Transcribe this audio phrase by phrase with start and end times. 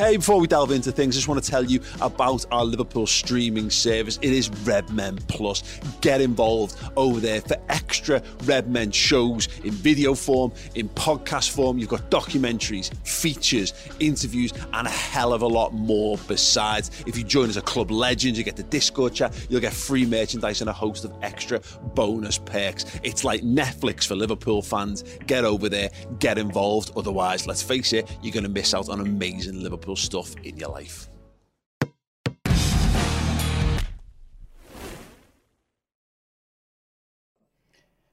[0.00, 3.04] Hey, before we delve into things, I just want to tell you about our Liverpool
[3.04, 4.16] streaming service.
[4.22, 5.80] It is Redmen Plus.
[6.00, 11.80] Get involved over there for extra Redmen shows in video form, in podcast form.
[11.80, 16.92] You've got documentaries, features, interviews, and a hell of a lot more besides.
[17.08, 20.06] If you join as a club legend, you get the Discord chat, you'll get free
[20.06, 21.60] merchandise and a host of extra
[21.96, 22.84] bonus perks.
[23.02, 25.02] It's like Netflix for Liverpool fans.
[25.26, 25.90] Get over there,
[26.20, 26.92] get involved.
[26.96, 30.70] Otherwise, let's face it, you're going to miss out on amazing Liverpool stuff in your
[30.70, 31.08] life.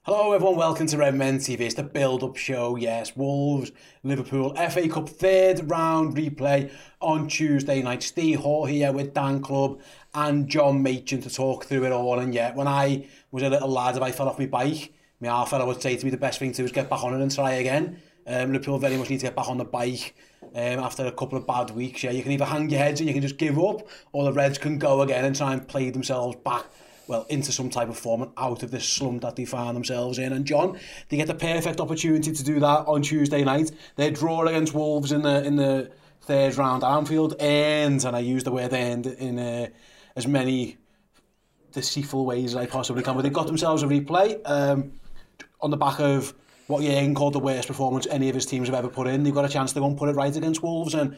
[0.06, 0.56] Hello, everyone.
[0.56, 1.62] Welcome to Redmen TV.
[1.62, 2.76] It's the build-up show.
[2.76, 3.72] Yes, Wolves,
[4.04, 8.04] Liverpool, FA Cup third round replay on Tuesday night.
[8.04, 9.80] Steve Hall here with Dan Clubbe
[10.14, 12.20] and John Machin to talk through it all.
[12.20, 15.26] And yet, when I was a little lad, if I fell off my bike, my
[15.26, 17.12] half fella would say to me the best thing to do is get back on
[17.12, 18.00] it and try again.
[18.26, 21.38] Um, Liverpool very much need to get back on the bike um, after a couple
[21.38, 22.02] of bad weeks.
[22.02, 24.32] Yeah, you can either hang your heads and you can just give up, or the
[24.32, 26.64] Reds can go again and try and play themselves back
[27.08, 30.18] well into some type of form and out of this slump that they find themselves
[30.18, 30.32] in.
[30.32, 33.70] And John, they get the perfect opportunity to do that on Tuesday night.
[33.94, 35.90] They draw against Wolves in the in the
[36.22, 37.36] third round at Anfield.
[37.38, 39.68] ends, and I use the word end in uh,
[40.16, 40.78] as many
[41.72, 43.14] deceitful ways as I possibly can.
[43.14, 44.92] But they got themselves a replay um,
[45.60, 46.34] on the back of
[46.66, 49.22] what Jurgen called the worst performance any of his teams have ever put in.
[49.22, 50.94] They've got a chance to go and put it right against Wolves.
[50.94, 51.16] And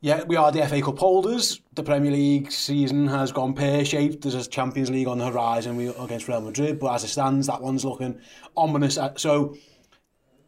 [0.00, 1.60] yeah, we are the FA Cup holders.
[1.74, 4.22] The Premier League season has gone pear-shaped.
[4.22, 6.78] There's a Champions League on the horizon against Real Madrid.
[6.78, 8.20] But as it stands, that one's looking
[8.56, 8.98] ominous.
[8.98, 9.56] Uh, so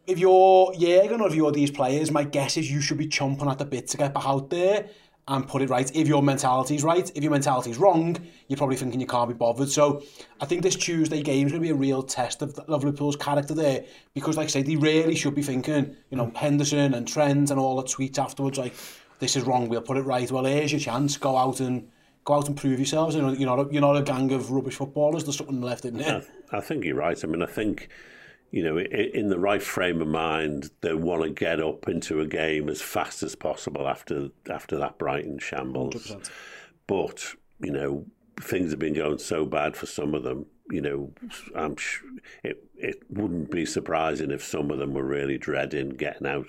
[0.05, 3.51] if you're Jurgen or if you're these players, my guess is you should be chomping
[3.51, 4.89] at the bit to get back out there
[5.27, 5.93] and put it right.
[5.93, 8.17] If your mentality's right, if your mentality's wrong,
[8.47, 9.69] you're probably thinking you can't be bothered.
[9.69, 10.03] So
[10.39, 13.17] I think this Tuesday game is going to be a real test of, of Liverpool's
[13.17, 13.83] character there
[14.13, 17.59] because, like I say, they really should be thinking, you know, Henderson and Trent and
[17.59, 18.73] all the tweets afterwards, like,
[19.19, 20.31] this is wrong, we'll put it right.
[20.31, 21.89] Well, here's your chance, go out and
[22.23, 23.15] go out and prove yourselves.
[23.15, 25.85] You know, you're not a, you're not a gang of rubbish footballers, there's something left
[25.85, 26.23] in there.
[26.51, 27.21] I, I think you're right.
[27.21, 27.89] I mean, I think
[28.51, 32.27] you know, in the right frame of mind, they want to get up into a
[32.27, 36.07] game as fast as possible after after that Brighton shambles.
[36.07, 36.29] 100%.
[36.87, 38.05] But you know,
[38.39, 40.45] things have been going so bad for some of them.
[40.69, 41.13] You know,
[41.55, 42.09] I'm sure
[42.43, 46.47] it it wouldn't be surprising if some of them were really dreading getting out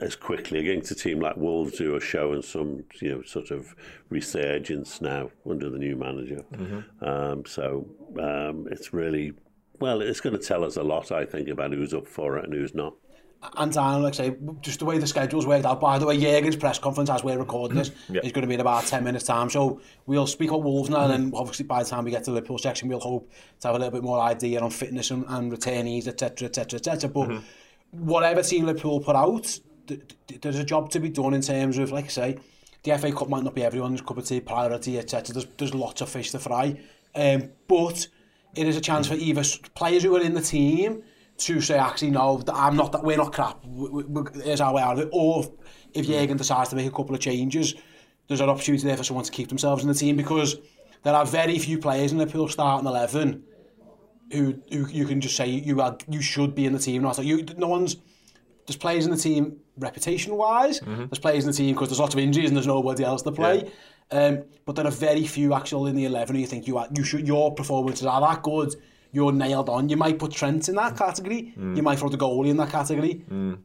[0.00, 3.74] as quickly against a team like Wolves who are showing some you know sort of
[4.08, 6.42] resurgence now under the new manager.
[6.54, 7.04] Mm-hmm.
[7.04, 7.86] Um, so
[8.18, 9.32] um, it's really
[9.82, 12.44] well, it's going to tell us a lot, I think, about who's up for it
[12.44, 12.94] and who's not.
[13.56, 15.80] And Dan, like I say, just the way the schedule's worked out.
[15.80, 18.24] By the way, Jurgen's press conference, as we're recording this, yep.
[18.24, 19.50] is going to be in about 10 minutes' time.
[19.50, 22.30] So we'll speak about Wolves now, and then obviously by the time we get to
[22.30, 23.28] the Liverpool section, we'll hope
[23.60, 27.10] to have a little bit more idea on fitness and, and returnees, etc., etc., etc.
[27.10, 28.06] But mm-hmm.
[28.06, 31.78] whatever team Liverpool put out, th- th- there's a job to be done in terms
[31.78, 32.38] of, like I say,
[32.84, 35.34] the FA Cup might not be everyone's cup of tea, priority, etc.
[35.34, 36.78] There's, there's lots of fish to fry.
[37.14, 38.06] Um, but
[38.54, 39.42] it is a chance for either
[39.74, 41.02] players who are in the team
[41.38, 44.82] to say, actually, no, I'm not that, we're not crap, we, we, here's our way
[44.82, 45.08] out of it.
[45.12, 45.44] Or
[45.94, 46.10] if mm.
[46.10, 47.74] Jürgen decides to make a couple of changes,
[48.28, 50.56] there's an opportunity there for someone to keep themselves in the team because
[51.02, 53.42] there are very few players in the pool starting 11
[54.32, 57.02] who, who you can just say you are, you should be in the team.
[57.02, 57.96] Not, you, no one's,
[58.66, 60.80] there's players in the team reputation wise.
[60.80, 61.06] Mm-hmm.
[61.06, 63.32] There's players in the team because there's lots of injuries and there's nobody else to
[63.32, 63.64] play.
[63.64, 63.70] Yeah.
[64.12, 66.86] Um, but there are very few actual in the 11 who you think you are,
[66.94, 68.74] you should, your performances are that good,
[69.10, 69.88] you're nailed on.
[69.88, 71.76] You might put Trent in that category, mm.
[71.76, 73.24] you might throw the goalie in that category.
[73.30, 73.58] Mm.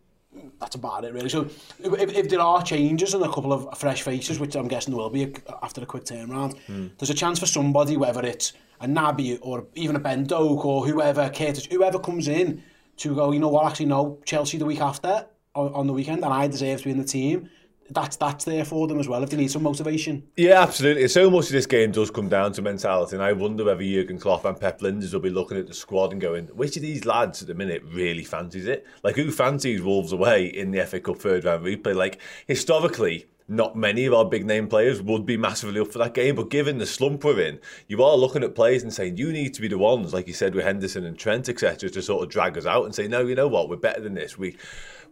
[0.59, 1.29] That's about it, really.
[1.29, 1.49] So,
[1.79, 5.01] if, if there are changes and a couple of fresh faces, which I'm guessing there
[5.01, 6.91] will be after a quick turnaround, mm.
[6.97, 10.85] there's a chance for somebody, whether it's a Naby or even a Ben Doak or
[10.85, 12.63] whoever, Curtis, whoever comes in
[12.97, 16.23] to go, you know what, actually, no, Chelsea the week after on, on the weekend,
[16.23, 17.49] and I deserve to be in the team
[17.89, 20.23] that's that's there for them as well if they need some motivation.
[20.35, 21.07] Yeah, absolutely.
[21.07, 24.19] So much of this game does come down to mentality, and I wonder whether Jurgen
[24.19, 27.05] Klopp and Pep Lijnders will be looking at the squad and going, which of these
[27.05, 28.85] lads at the minute really fancies it?
[29.03, 31.95] Like, who fancies Wolves away in the FA Cup third round replay?
[31.95, 36.13] Like, historically, not many of our big name players would be massively up for that
[36.13, 36.35] game.
[36.35, 39.53] But given the slump we're in, you are looking at players and saying you need
[39.53, 42.29] to be the ones, like you said with Henderson and Trent, etc., to sort of
[42.29, 44.37] drag us out and say, no, you know what, we're better than this.
[44.37, 44.57] We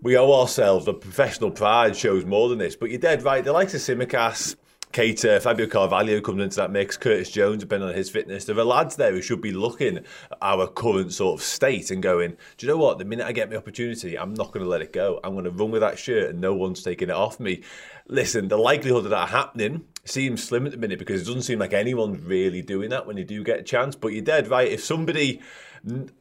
[0.02, 0.86] we owe ourselves.
[0.86, 2.76] The professional pride shows more than this.
[2.76, 3.44] But you're dead right.
[3.44, 4.56] The likes of Tsimikas,
[4.96, 8.46] Keita, Fabio Carvalho comes into that mix, Curtis Jones, depending on his fitness.
[8.46, 10.06] There are lads there who should be looking at
[10.42, 12.98] our current sort of state and going, do you know what?
[12.98, 15.20] The minute I get my opportunity, I'm not going to let it go.
[15.22, 17.62] I'm going to run with that shirt and no one's taking it off me.
[18.08, 21.60] Listen, the likelihood of that happening seems slim at the minute because it doesn't seem
[21.60, 23.98] like anyone's really doing that when you do get a chance.
[23.98, 24.72] But you're dead right.
[24.72, 25.42] If somebody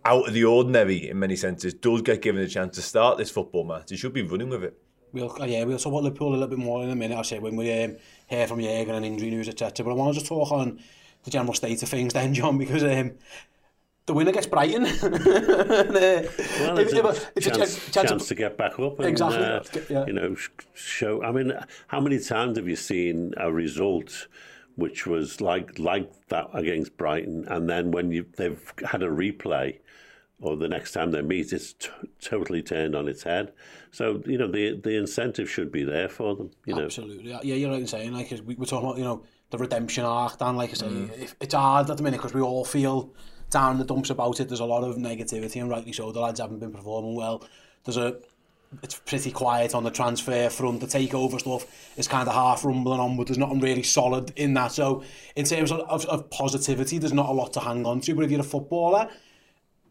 [0.04, 3.30] out of the ordinary in many senses does get given a chance to start this
[3.30, 4.83] football match, he should be running with it.
[5.14, 7.22] we'll, uh, yeah, we'll talk about Liverpool a little bit more in a minute, I
[7.22, 7.96] say, when we um,
[8.26, 9.84] hear from Jürgen and injury news, etc.
[9.84, 10.80] But I want to just talk on
[11.22, 13.12] the general state of things then, John, because um,
[14.06, 14.84] the winner gets Brighton.
[15.02, 16.22] and, uh,
[16.60, 19.84] well, if, if, if, chance, chance, chance of, to get back up and, exactly, uh,
[19.88, 20.06] yeah.
[20.06, 20.36] you know,
[20.74, 21.22] show.
[21.22, 21.52] I mean,
[21.86, 24.26] how many times have you seen a result
[24.76, 29.78] which was like like that against Brighton, and then when you they've had a replay
[30.40, 31.74] or the next time they meet, it's
[32.20, 33.52] totally turned on its head.
[33.92, 36.50] So you know the the incentive should be there for them.
[36.66, 37.30] You know, absolutely.
[37.30, 40.38] Yeah, you're right in saying like we were talking about you know the redemption arc.
[40.38, 41.18] Dan, like I say, mm.
[41.18, 43.14] if, it's hard at the minute because we all feel
[43.50, 44.48] down in the dumps about it.
[44.48, 46.10] There's a lot of negativity, and rightly so.
[46.12, 47.44] The lads haven't been performing well.
[47.84, 48.18] There's a
[48.82, 50.80] it's pretty quiet on the transfer front.
[50.80, 51.66] The takeover stuff
[51.96, 54.72] is kind of half rumbling on, but there's nothing really solid in that.
[54.72, 55.04] So,
[55.36, 58.14] in terms of, of, of positivity, there's not a lot to hang on to.
[58.14, 59.08] But if you're a footballer,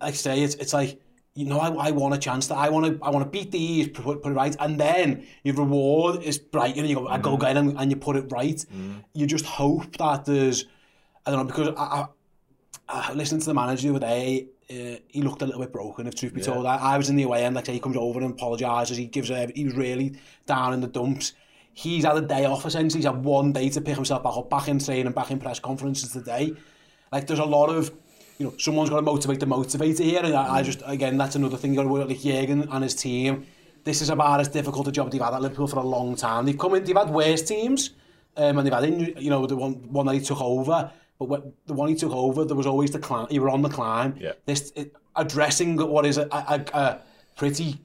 [0.03, 0.99] I say, it's, it's like,
[1.35, 3.51] you know, I, I want a chance that I want to I want to beat
[3.51, 7.17] these, put, put it right, and then your reward is bright, and you go, I
[7.17, 8.57] go again, and, and you put it right.
[8.57, 9.03] Mm.
[9.13, 10.65] You just hope that there's,
[11.25, 12.05] I don't know, because I,
[12.87, 15.73] I, I listening to the manager the other day, uh, he looked a little bit
[15.73, 16.47] broken, if truth be yeah.
[16.47, 16.65] told.
[16.65, 18.97] I, I was in the away end, like say, he comes over and apologises.
[18.97, 21.33] He gives a, he was really down in the dumps.
[21.73, 22.99] He's had a day off essentially.
[22.99, 25.39] He's had one day to pick himself back up, back in training, and back in
[25.39, 26.53] press conferences today.
[27.11, 27.91] Like there's a lot of,
[28.43, 30.21] you know, someone's got to motivate the motivator here.
[30.23, 30.51] And I, mm.
[30.51, 33.45] I just, again, that's another thing you've got to work like Jürgen and his team.
[33.85, 36.45] This is about as difficult a job they've had at Liverpool for a long time.
[36.45, 37.91] They've come in, they've had worse teams,
[38.35, 40.91] um, and they've had, in, you know, the one, one that he took over.
[41.19, 43.27] But when, the one he took over, there was always the climb.
[43.29, 44.15] You were on the climb.
[44.19, 44.33] Yeah.
[44.45, 47.01] This it, addressing what is a, a, a
[47.37, 47.79] pretty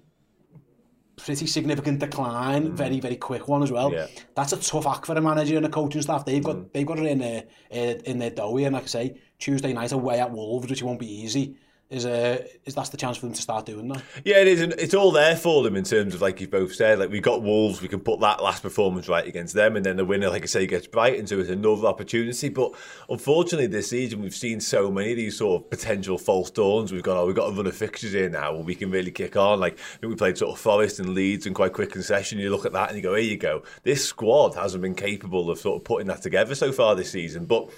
[1.19, 2.73] pretty significant decline, mm.
[2.73, 3.93] very, very quick one as well.
[3.93, 4.07] Yeah.
[4.35, 6.25] That's a tough act for a manager and a coaching staff.
[6.25, 6.73] They've got mm.
[6.73, 10.21] they've got it in their, in their doughy, and like I say, Tuesday night away
[10.21, 11.57] at Wolves, which won't be easy.
[11.91, 14.03] Is uh, is that's the chance for them to start doing that.
[14.23, 14.61] Yeah, it is.
[14.61, 16.99] And it's all there for them in terms of like you've both said.
[16.99, 19.97] Like we got Wolves, we can put that last performance right against them, and then
[19.97, 22.51] the winner, like I say, gets Brighton, so it's another opportunity.
[22.51, 22.75] But
[23.09, 26.93] unfortunately, this season we've seen so many of these sort of potential false dawns.
[26.93, 29.11] We've gone, oh, we've got a run of fixtures here now, where we can really
[29.11, 29.59] kick on.
[29.59, 32.39] Like we played sort of Forest and Leeds in quite quick concession.
[32.39, 33.63] You look at that and you go, here you go.
[33.83, 37.47] This squad hasn't been capable of sort of putting that together so far this season.
[37.47, 37.71] But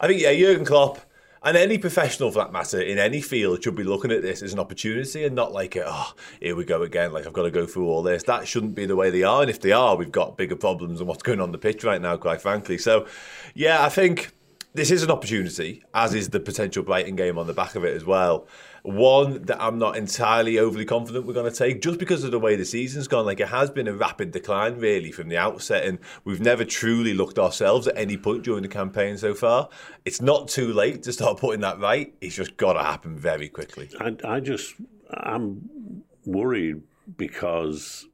[0.00, 1.00] I think yeah, Jurgen Klopp
[1.42, 4.52] and any professional, for that matter, in any field should be looking at this as
[4.52, 7.12] an opportunity and not like, oh, here we go again.
[7.12, 8.24] Like I've got to go through all this.
[8.24, 9.42] That shouldn't be the way they are.
[9.42, 12.00] And if they are, we've got bigger problems than what's going on the pitch right
[12.00, 12.78] now, quite frankly.
[12.78, 13.06] So,
[13.54, 14.32] yeah, I think
[14.74, 17.96] this is an opportunity, as is the potential Brighton game on the back of it
[17.96, 18.46] as well.
[18.82, 22.38] One that I'm not entirely overly confident we're going to take, just because of the
[22.38, 23.26] way the season's gone.
[23.26, 27.14] Like it has been a rapid decline, really, from the outset, and we've never truly
[27.14, 29.68] looked ourselves at any point during the campaign so far.
[30.04, 32.14] It's not too late to start putting that right.
[32.20, 33.90] It's just got to happen very quickly.
[34.00, 34.74] I, I just,
[35.12, 36.82] I'm worried
[37.16, 38.06] because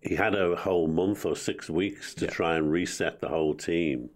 [0.00, 2.30] he had a whole month or six weeks to yeah.
[2.30, 4.10] try and reset the whole team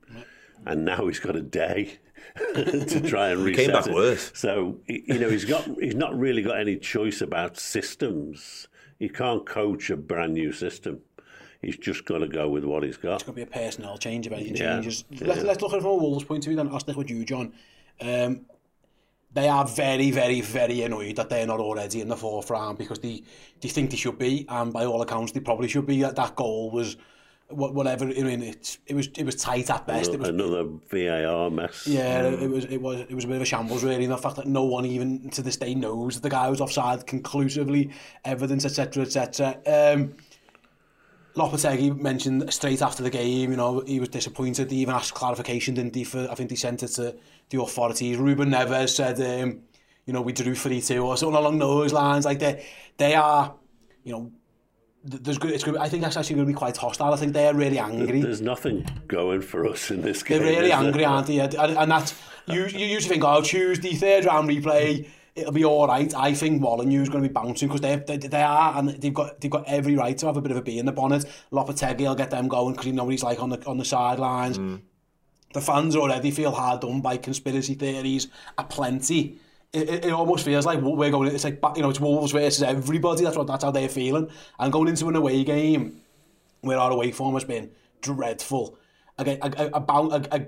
[0.65, 1.99] and now he's got a day
[2.55, 3.61] to try and reset.
[3.61, 3.95] He came back it.
[3.95, 4.33] worse.
[4.35, 8.69] So you know he's got he's not really got any choice about systems.
[8.99, 11.01] He can't coach a brand new system.
[11.61, 13.15] He's just got to go with what he's got.
[13.15, 14.75] It's got to be a personal change if anything yeah.
[14.75, 15.05] changes.
[15.11, 15.29] Yeah.
[15.29, 16.69] Let's look at it from a Wolves point of view then.
[16.69, 17.53] I'll stick with you, John.
[18.01, 18.47] Um,
[19.33, 23.23] they are very, very, very annoyed that they're not already in the forefront because they,
[23.61, 26.03] they think they should be, and by all accounts, they probably should be.
[26.03, 26.97] That, that goal was
[27.55, 28.07] whatever.
[28.07, 30.13] I mean, it, it was it was tight at best.
[30.13, 31.87] Another, it was, another VAR mess.
[31.87, 32.43] Yeah, mm.
[32.43, 34.05] it was it was it was a bit of a shambles really.
[34.05, 36.61] And the fact that no one even to this day knows that the guy was
[36.61, 37.91] offside conclusively,
[38.25, 39.59] evidence etc etc.
[39.67, 40.15] Um,
[41.35, 44.71] Lopetegui mentioned straight after the game, you know, he was disappointed.
[44.71, 46.05] He even asked clarification, didn't he?
[46.05, 47.17] For, I think he sent it to
[47.49, 48.19] the authorities.
[48.19, 49.63] Ruben Neves said, um,
[50.05, 52.27] you know, we drew 3-2 or something along those lines.
[52.27, 52.67] Like, they,
[52.99, 53.55] they are,
[54.05, 54.31] you know,
[55.05, 55.77] there's good, it's good.
[55.77, 57.13] I think that's actually going to be quite hostile.
[57.13, 58.21] I think they're really angry.
[58.21, 60.43] There's nothing going for us in this game.
[60.43, 61.41] They're really angry, aren't they?
[61.41, 62.15] And, and that
[62.47, 66.15] you, you usually think, oh, Tuesday, third round replay, it'll be all right.
[66.15, 69.41] I think Molyneux's going to be bouncing because they, they, they are, and they've got
[69.41, 71.25] they've got every right to have a bit of a bee in the bonnet.
[71.51, 73.85] Lopetegui will get them going because you know what he's like on the on the
[73.85, 74.59] sidelines.
[74.59, 74.83] Mm.
[75.53, 79.23] The fans already feel hard done by conspiracy theories aplenty.
[79.23, 79.41] plenty.
[79.73, 81.35] It, it, almost feels like we're going.
[81.35, 83.25] It's like you know, it's Wolves versus everybody.
[83.25, 84.31] That's what that's how they're feeling.
[84.59, 86.03] And going into an away game
[86.61, 87.71] where our away form has been
[88.03, 88.79] dreadful.
[89.19, 90.47] Again, a, a, a, a,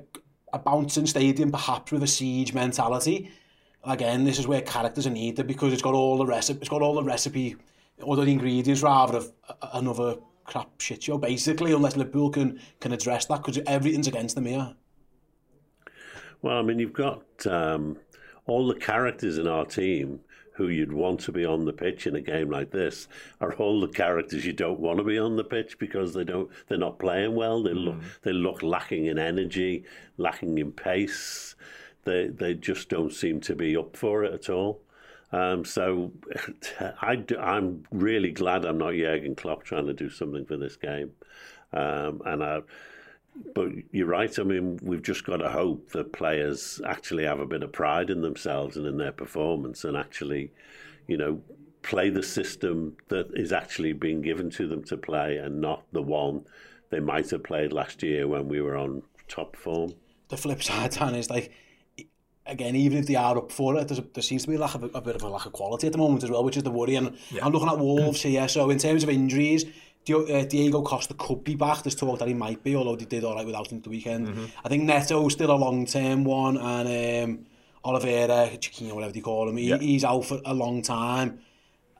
[0.53, 3.31] a bouncing stadium, perhaps with a siege mentality.
[3.85, 6.61] Again, this is where characters are needed because it's got all the recipe.
[6.61, 7.57] It's got all the recipe,
[8.03, 9.33] all the ingredients rather of
[9.73, 11.17] another crap shit show.
[11.17, 14.75] Basically, unless Liverpool can can address that because everything's against them here.
[16.43, 17.25] Well, I mean, you've got.
[17.47, 17.97] Um
[18.47, 20.21] all the characters in our team
[20.55, 23.09] who you'd want to be on the pitch in a game like this
[23.41, 26.49] are all the characters you don't want to be on the pitch because they don't
[26.69, 27.63] they're not playing well.
[27.63, 28.05] They look mm.
[28.23, 29.85] they look lacking in energy
[30.17, 31.57] lacking in pace.
[32.05, 34.81] They they just don't seem to be up for it at all.
[35.33, 36.13] Um, so
[36.81, 41.11] I, I'm really glad I'm not Jurgen Klopp trying to do something for this game.
[41.73, 42.61] Um, and I
[43.55, 44.39] but you're right.
[44.39, 48.11] I mean, we've just got to hope that players actually have a bit of pride
[48.11, 50.53] in themselves and in their performance and actually,
[51.07, 51.41] you know,
[51.83, 56.03] play the system that is actually being given to them to play and not the
[56.03, 56.45] one
[56.91, 59.93] they might have played last year when we were on top form.
[60.29, 61.53] The flip side, Dan, is like,
[61.97, 62.07] e-,
[62.47, 64.59] again, even if they are up for it, there's a, there seems to be a,
[64.59, 66.57] lack of, a bit of a lack of quality at the moment as well, which
[66.57, 66.95] is the worry.
[66.95, 67.45] And yeah.
[67.45, 69.65] I'm looking at Wolves here, so in terms of injuries,
[70.05, 71.83] Diego Costa could be back.
[71.83, 74.29] There's talk that he might be, although he did all right without him the weekend.
[74.29, 74.49] Mm -hmm.
[74.65, 77.47] I think Neto's still a long-term one, and um,
[77.83, 79.81] Oliveira, Chiquinho, whatever you call him, he, yeah.
[79.81, 81.39] he's out for a long time.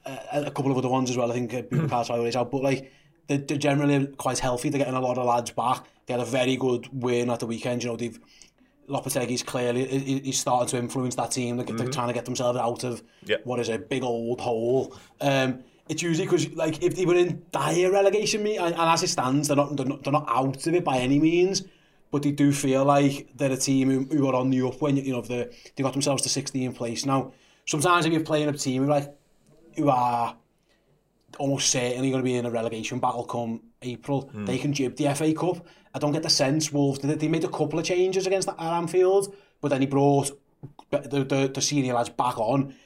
[0.07, 2.27] Uh, a couple of other ones as well, I think uh, Bukayo mm-hmm.
[2.27, 2.91] is out, but like,
[3.27, 4.69] they're, they're generally quite healthy.
[4.69, 5.85] They're getting a lot of lads back.
[6.05, 7.83] They had a very good win at the weekend.
[7.83, 8.19] You know, they've
[8.89, 11.57] Lopetegui's clearly he's starting to influence that team.
[11.57, 11.77] They're, mm -hmm.
[11.77, 11.91] they're mm-hmm.
[11.91, 13.39] trying to get themselves out of yeah.
[13.45, 14.93] what is a big old hole.
[15.21, 19.03] Um, it's usually because like if they were in dire relegation me and, and as
[19.03, 21.63] it stands they're not, they're not they're not out of it by any means
[22.15, 24.97] but they do feel like they're a team who, who are on the up when
[24.97, 27.05] you know they they got themselves to 16th place.
[27.05, 27.33] Now
[27.67, 29.13] sometimes if you're playing a team who like
[29.77, 30.37] who are
[31.41, 34.47] almost certainly going to be in a relegation battle come April mm.
[34.47, 35.67] they can jib the FA Cup.
[35.93, 39.35] I don't get the sense Wolves they, they made a couple of changes against Anfield
[39.61, 40.31] but then he brought
[40.91, 42.77] the, the, the senior lads back on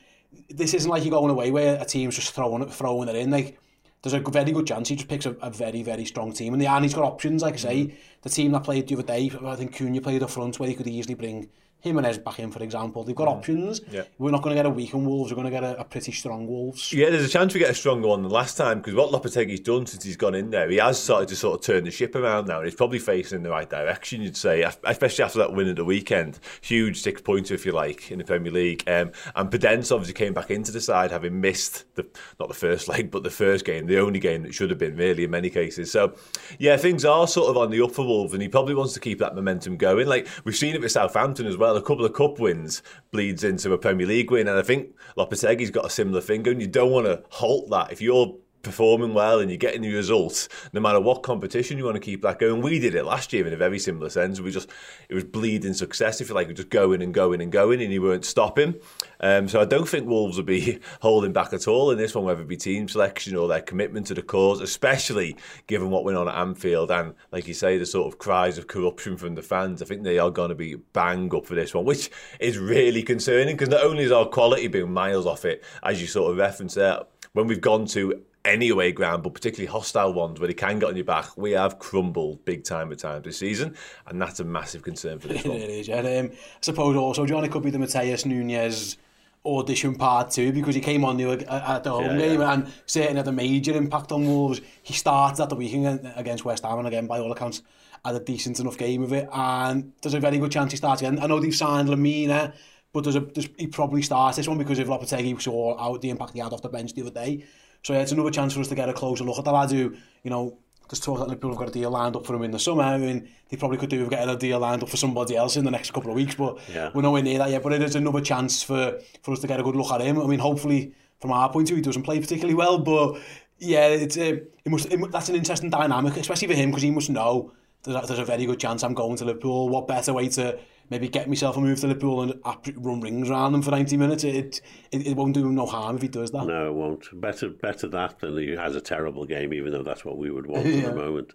[0.50, 3.30] this isn't like you're going away where a team's just throwing, it, throwing it in.
[3.30, 3.58] Like,
[4.02, 6.52] there's a very good chance he just picks a, a very, very strong team.
[6.52, 7.76] And, the, and he's got options, like I say.
[7.78, 7.96] Mm-hmm.
[8.22, 10.74] The team that played the other day, I think Cunha played up front where he
[10.74, 11.48] could easily bring
[11.80, 13.04] Jimenez back in, for example.
[13.04, 13.80] They've got options.
[13.90, 14.02] Yeah.
[14.18, 15.30] We're not going to get a weakened Wolves.
[15.30, 16.92] We're going to get a, a, pretty strong Wolves.
[16.92, 19.60] Yeah, there's a chance we get a stronger one than last time because what Lopetegui's
[19.60, 22.16] done since he's gone in there, he has started to sort of turn the ship
[22.16, 25.52] around now and he's probably facing in the right direction, you'd say, especially after that
[25.52, 26.40] win at the weekend.
[26.62, 28.82] Huge six pointer, if you like, in the Premier League.
[28.88, 32.04] Um, and Podence obviously came back into the side having missed, the
[32.40, 34.96] not the first leg, but the first game, the only game that should have been,
[34.96, 35.92] really, in many cases.
[35.92, 36.16] So,
[36.58, 39.00] yeah, things are sort of on the up for Wolves and he probably wants to
[39.00, 40.08] keep that momentum going.
[40.08, 43.44] Like, we've seen it with Southampton as well, a couple of cup wins wins bleeds
[43.44, 44.48] into a Premier League win.
[44.48, 46.60] And I think Lopetegui's got a similar thing going.
[46.60, 47.92] you don't want to halt that.
[47.92, 48.36] If you're
[48.68, 52.22] performing well and you're getting the results, no matter what competition you want to keep
[52.22, 52.62] that going.
[52.62, 54.40] We did it last year in a very similar sense.
[54.40, 54.68] We just
[55.08, 57.92] it was bleeding success, if you like, we just going and going and going, and
[57.92, 58.74] you weren't stopping.
[59.20, 62.24] Um, so I don't think Wolves will be holding back at all in this one,
[62.24, 66.18] whether it be team selection or their commitment to the cause, especially given what went
[66.18, 69.42] on at Anfield and, like you say, the sort of cries of corruption from the
[69.42, 69.82] fans.
[69.82, 73.02] I think they are going to be bang up for this one, which is really
[73.02, 76.36] concerning because not only is our quality being miles off it, as you sort of
[76.36, 77.00] referenced there,
[77.32, 80.88] when we've gone to any away ground, but particularly hostile ones where they can get
[80.88, 83.76] on your back, we have crumbled big time at times this season,
[84.06, 85.56] and that's a massive concern for this one.
[85.56, 85.98] it is, yeah.
[85.98, 88.96] Um, I suppose also, Johnny could be the Matheus Nunes
[89.44, 92.52] audition part two because he came on the, at the home yeah, game yeah.
[92.52, 94.60] and certainly had a major impact on Wolves.
[94.82, 97.62] He started at the weekend against West Ham and again, by all accounts,
[98.04, 99.28] had a decent enough game of it.
[99.32, 101.18] And there's a very good chance he starts again.
[101.20, 102.52] I know they've signed Lemina,
[102.92, 106.10] but there's a, there's, he probably starts this one because if Lopetegui saw out the
[106.10, 107.44] impact he had off the bench the other day.
[107.88, 109.70] So yeah, it's another chance for us to get a closer look at the lad
[109.70, 110.58] who, you know,
[110.90, 112.82] there's talk that Liverpool have got a deal lined up for him in the summer.
[112.82, 115.56] I mean, they probably could do with getting a deal lined up for somebody else
[115.56, 116.90] in the next couple of weeks, but yeah.
[116.92, 117.62] we're nowhere near that yet.
[117.62, 120.20] But it is another chance for, for us to get a good look at him.
[120.20, 123.22] I mean, hopefully, from our point of view, he doesn't play particularly well, but
[123.56, 126.90] yeah, it's, uh, it must, it, that's an interesting dynamic, especially for him, because he
[126.90, 127.52] must know
[127.84, 129.70] there's a, there's a very good chance I'm going to Liverpool.
[129.70, 130.58] What better way to
[130.90, 132.34] maybe get myself a move to Liverpool and
[132.76, 134.24] run rings around them for 90 minutes.
[134.24, 136.46] It, it, it won't do him no harm if he does that.
[136.46, 137.20] No, it won't.
[137.20, 140.46] Better better that than he has a terrible game, even though that's what we would
[140.46, 140.78] want yeah.
[140.78, 141.32] at the moment.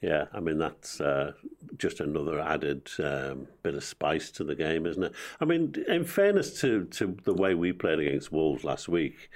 [0.00, 1.32] Yeah, I mean that's uh,
[1.76, 5.12] just another added um, bit of spice to the game, isn't it?
[5.40, 9.30] I mean, in fairness to, to the way we played against Wolves last week,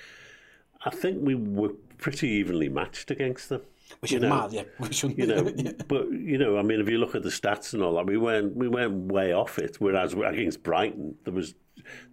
[0.85, 3.63] I think we were pretty evenly matched against them.
[4.01, 4.63] Which is know, mad, yeah.
[4.79, 5.73] Which you know, yeah.
[5.89, 8.17] but you know, I mean, if you look at the stats and all that, we
[8.17, 9.77] went we went way off it.
[9.79, 11.55] Whereas against Brighton, there was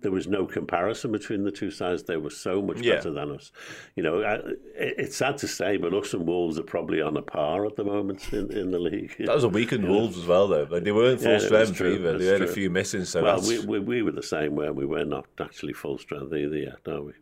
[0.01, 2.04] there was no comparison between the two sides.
[2.04, 2.96] They were so much yeah.
[2.96, 3.51] better than us.
[3.96, 4.44] You know,
[4.75, 7.84] it's sad to say, but us and Wolves are probably on a par at the
[7.84, 9.16] moment in, in the league.
[9.20, 9.92] That was a weakened yeah.
[9.92, 10.68] Wolves as well, though.
[10.70, 12.18] Like they weren't full yeah, strength either.
[12.18, 12.48] They had true.
[12.48, 13.06] a few missing.
[13.06, 16.34] So well, we, we, we were the same where we were not actually full strength
[16.34, 17.13] either yet, are we?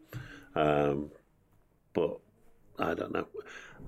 [0.55, 1.11] Um,
[1.93, 2.19] but
[2.79, 3.27] I don't know.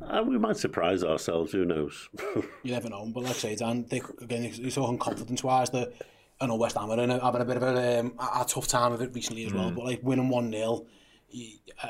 [0.08, 2.10] Uh, we might surprise ourselves, who knows?
[2.64, 5.94] you never know, but like I say, Dan, they, again, it's all confidence-wise that
[6.40, 8.68] I know West Ham are in a, having a bit of a, um, a, tough
[8.68, 9.56] time of it recently as mm.
[9.56, 10.86] well, but like winning 1-0,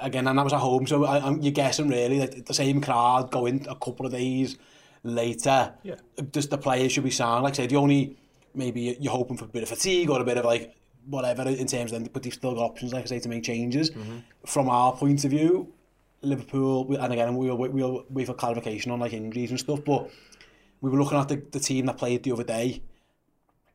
[0.01, 2.81] again, and that was at home, so I, I'm, you're guessing really, like the same
[2.81, 4.57] crowd going a couple of days
[5.03, 5.95] later, yeah.
[6.31, 7.43] just the players should be sound.
[7.43, 8.17] Like I say, the only,
[8.53, 10.75] maybe you're hoping for a bit of fatigue or a bit of like,
[11.05, 13.43] whatever in terms of them, but they've still got options, like I say, to make
[13.43, 13.91] changes.
[13.91, 14.21] Mm -hmm.
[14.45, 15.73] From our point of view,
[16.21, 20.09] Liverpool, and again, we'll, we'll wait for clarification on like injuries and stuff, but
[20.81, 22.81] we were looking at the, the team that played the other day.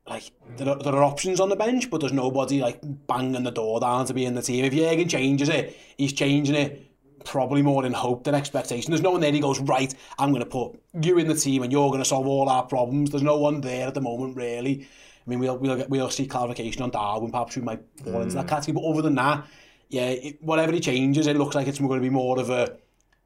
[0.08, 3.50] Like, there are, there are options on the bench, but there's nobody like banging the
[3.50, 4.64] door down to be in the team.
[4.64, 6.86] If Jurgen changes it, he's changing it
[7.24, 8.92] probably more in hope than expectation.
[8.92, 11.64] There's no one there he goes, right, I'm going to put you in the team
[11.64, 13.10] and you're going to solve all our problems.
[13.10, 14.86] There's no one there at the moment, really.
[15.26, 18.22] I mean, we'll, we'll, we'll see clarification on Darwin, perhaps we might fall mm.
[18.22, 18.48] into that mm.
[18.48, 19.44] category, but other than that,
[19.88, 22.76] yeah, it, whatever he changes, it looks like it's going to be more of a,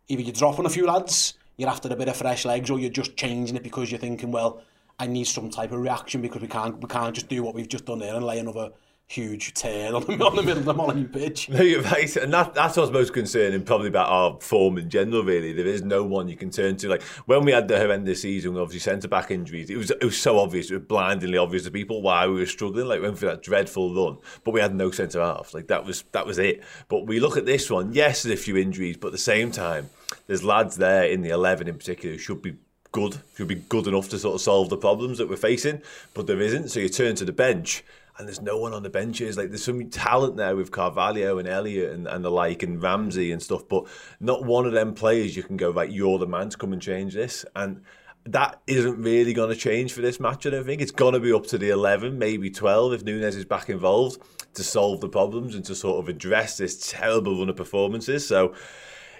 [0.09, 2.91] either you're dropping a few lads, you're after a bit of fresh legs, or you're
[2.91, 4.63] just changing it because you're thinking, well,
[4.99, 7.69] I need some type of reaction because we can't, we can't just do what we've
[7.69, 8.71] just done there and lay another
[9.11, 11.49] huge tear on the, on the middle of the Molineux pitch.
[11.49, 15.25] No, you're right, and that, that's what's most concerning, probably about our form in general.
[15.25, 16.89] Really, there is no one you can turn to.
[16.89, 20.21] Like when we had the horrendous season, obviously centre back injuries, it was it was
[20.21, 22.87] so obvious, it was blindingly obvious to people why we were struggling.
[22.87, 25.53] Like we went through that dreadful run, but we had no centre half.
[25.53, 26.63] Like that was that was it.
[26.89, 27.93] But we look at this one.
[27.93, 29.91] Yes, there's a few injuries, but at the same time,
[30.29, 32.57] there's lads there in the eleven in particular who should be
[32.93, 35.83] good, should be good enough to sort of solve the problems that we're facing,
[36.15, 36.69] but there isn't.
[36.69, 37.85] So you turn to the bench
[38.19, 39.37] and there's no one on the benches.
[39.37, 43.33] Like there's some talent there with Carvalho and Elliott and, and the like and Ramsey
[43.33, 43.87] and stuff, but
[44.21, 46.83] not one of them players you can go like you're the man to come and
[46.83, 47.45] change this.
[47.57, 47.83] And
[48.27, 50.47] that isn't really going to change for this match.
[50.47, 53.37] I don't think it's going to be up to the 11, maybe 12 if Nunez
[53.37, 54.21] is back involved
[54.55, 58.27] to solve the problems and to sort of address this terrible run of performances.
[58.27, 58.55] So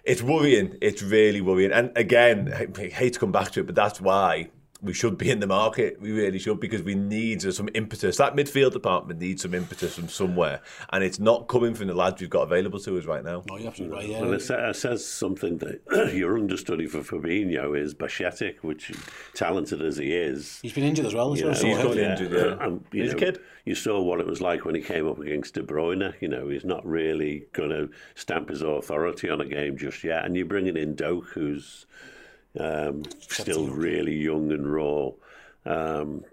[0.05, 0.77] it's worrying.
[0.81, 1.73] It's really worrying.
[1.73, 4.51] And again, I hate to come back to it, but that's why
[4.83, 6.01] we should be in the market.
[6.01, 8.17] We really should because we need some impetus.
[8.17, 10.61] That midfield department needs some impetus from somewhere,
[10.93, 13.43] and it's not coming from the lads we've got available to us right now.
[13.49, 14.09] No, you're absolutely right.
[14.09, 14.21] Yeah.
[14.21, 18.93] Well, it says something that your understudy for Fabinho is Bajcetic, which
[19.35, 21.37] talented as he is, he's been injured as well.
[21.37, 22.13] You know, he's got yeah.
[22.13, 22.33] injured.
[22.33, 23.41] Yeah, um, and, he's know, a kid.
[23.65, 26.15] You saw what it was like when he came up against De Bruyne.
[26.21, 30.25] You know, he's not really going to stamp his authority on a game just yet,
[30.25, 31.87] and you're bringing in Doak, who's
[32.59, 35.11] um, still really young and raw.
[35.65, 36.25] Um,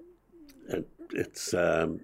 [0.69, 2.01] it, it's um,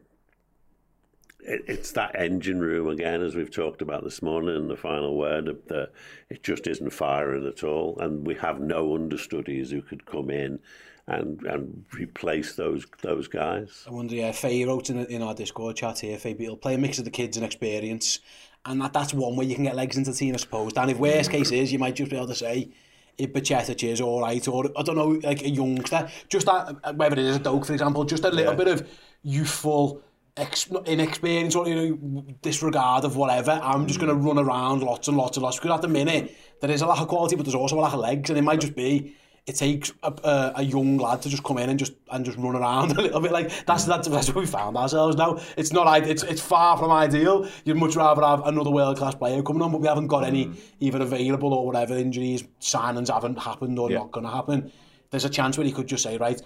[1.39, 5.17] it, it's that engine room again, as we've talked about this morning in the final
[5.17, 5.45] word.
[5.67, 5.91] That
[6.29, 10.59] it just isn't firing at all, and we have no understudies who could come in
[11.07, 13.83] and and replace those those guys.
[13.87, 16.77] I wonder, yeah, Faye wrote in, in our Discord chat here, Faye will play a
[16.77, 18.19] mix of the kids and experience,
[18.65, 20.71] and that, that's one way you can get legs into the team, I suppose.
[20.77, 22.69] And if worst case is, you might just be able to say,
[23.17, 26.93] if Bacchetta is all right, or I don't know, like a youngster, just that, uh,
[26.93, 28.57] whether it is a dog, for example, just a little yeah.
[28.57, 28.89] bit of
[29.23, 30.01] youthful
[30.35, 34.27] ex inexperience or you know, disregard of whatever, I'm just going to hmm.
[34.27, 37.01] run around lots and lots and lots, because at the minute, there is a lack
[37.01, 39.55] of quality, but there's also a lack of legs, and it might just be it
[39.55, 42.55] takes a, a, a young lad to just come in and just and just run
[42.55, 43.31] around a little bit.
[43.31, 45.39] Like that's that's that's what we found ourselves now.
[45.57, 47.47] It's not it's it's far from ideal.
[47.65, 50.45] You'd much rather have another world class player coming on, but we haven't got any
[50.45, 51.01] mm.
[51.01, 53.99] available or whatever injuries, signings haven't happened or yeah.
[53.99, 54.71] not going to happen.
[55.09, 56.41] There's a chance where he could just say, right,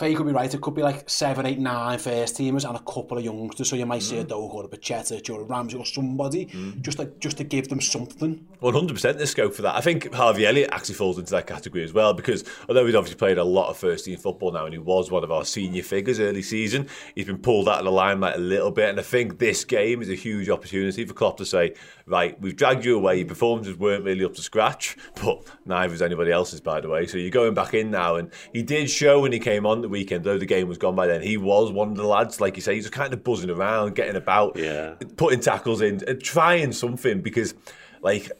[0.00, 2.80] Faye could be right, it could be like seven, eight, nine first teamers and a
[2.80, 3.68] couple of youngsters.
[3.68, 4.08] So you might mm.
[4.08, 4.28] see a mm.
[4.28, 6.80] Doak or a Bajcetic or a Ramsey or somebody mm.
[6.80, 8.46] just like just to give them something.
[8.62, 9.74] 100% there's scope for that.
[9.74, 13.18] I think Harvey Elliott actually falls into that category as well because although he's obviously
[13.18, 15.82] played a lot of first team football now and he was one of our senior
[15.82, 18.88] figures early season, he's been pulled out of the limelight a little bit.
[18.88, 21.74] And I think this game is a huge opportunity for Klopp to say,
[22.10, 26.02] right, we've dragged you away, your performances weren't really up to scratch, but neither is
[26.02, 27.06] anybody else's, by the way.
[27.06, 28.16] So you're going back in now.
[28.16, 30.96] And he did show when he came on the weekend, though the game was gone
[30.96, 33.50] by then, he was one of the lads, like you say, he's kind of buzzing
[33.50, 34.94] around, getting about, yeah.
[35.16, 37.54] putting tackles in, uh, trying something because,
[38.02, 38.30] like,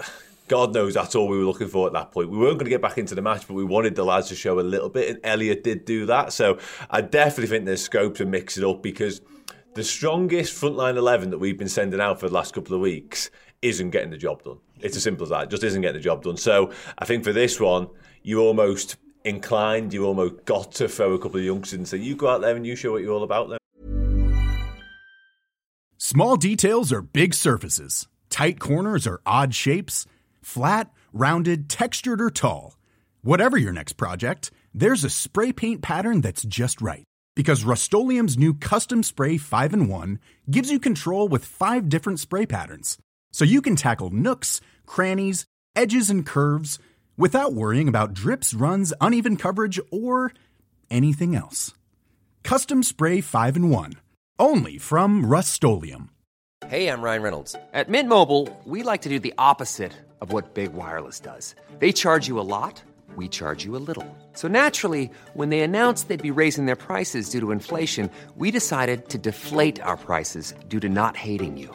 [0.49, 2.29] God knows that's all we were looking for at that point.
[2.29, 4.35] We weren't going to get back into the match, but we wanted the lads to
[4.35, 6.33] show a little bit, and Elliott did do that.
[6.33, 6.59] So
[6.91, 9.21] I definitely think there's scope to mix it up because
[9.75, 13.31] the strongest frontline 11 that we've been sending out for the last couple of weeks
[13.63, 14.59] isn't getting the job done.
[14.81, 15.45] It's as simple as that.
[15.45, 16.37] It just isn't getting the job done.
[16.37, 17.89] So I think for this one,
[18.23, 22.17] you almost inclined, you almost got to throw a couple of youngsters and say, you
[22.17, 23.59] go out there and you show what you're all about then.
[25.99, 28.09] Small details are big surfaces.
[28.31, 30.07] Tight corners are odd shapes.
[30.43, 32.77] Flat, rounded, textured, or tall.
[33.23, 37.05] Whatever your next project, there's a spray paint pattern that's just right.
[37.37, 40.19] Because Rust new Custom Spray 5 and 1
[40.51, 42.99] gives you control with five different spray patterns.
[43.33, 46.79] So you can tackle nooks, crannies, edges, and curves
[47.17, 50.33] without worrying about drips, runs, uneven coverage, or
[50.91, 51.75] anything else.
[52.43, 53.95] Custom Spray 5 and 1.
[54.39, 55.63] Only from Rust
[56.67, 57.57] Hey, I'm Ryan Reynolds.
[57.73, 61.55] At Mint Mobile, we like to do the opposite of what Big Wireless does.
[61.79, 62.83] They charge you a lot,
[63.17, 64.07] we charge you a little.
[64.35, 69.09] So naturally, when they announced they'd be raising their prices due to inflation, we decided
[69.09, 71.75] to deflate our prices due to not hating you.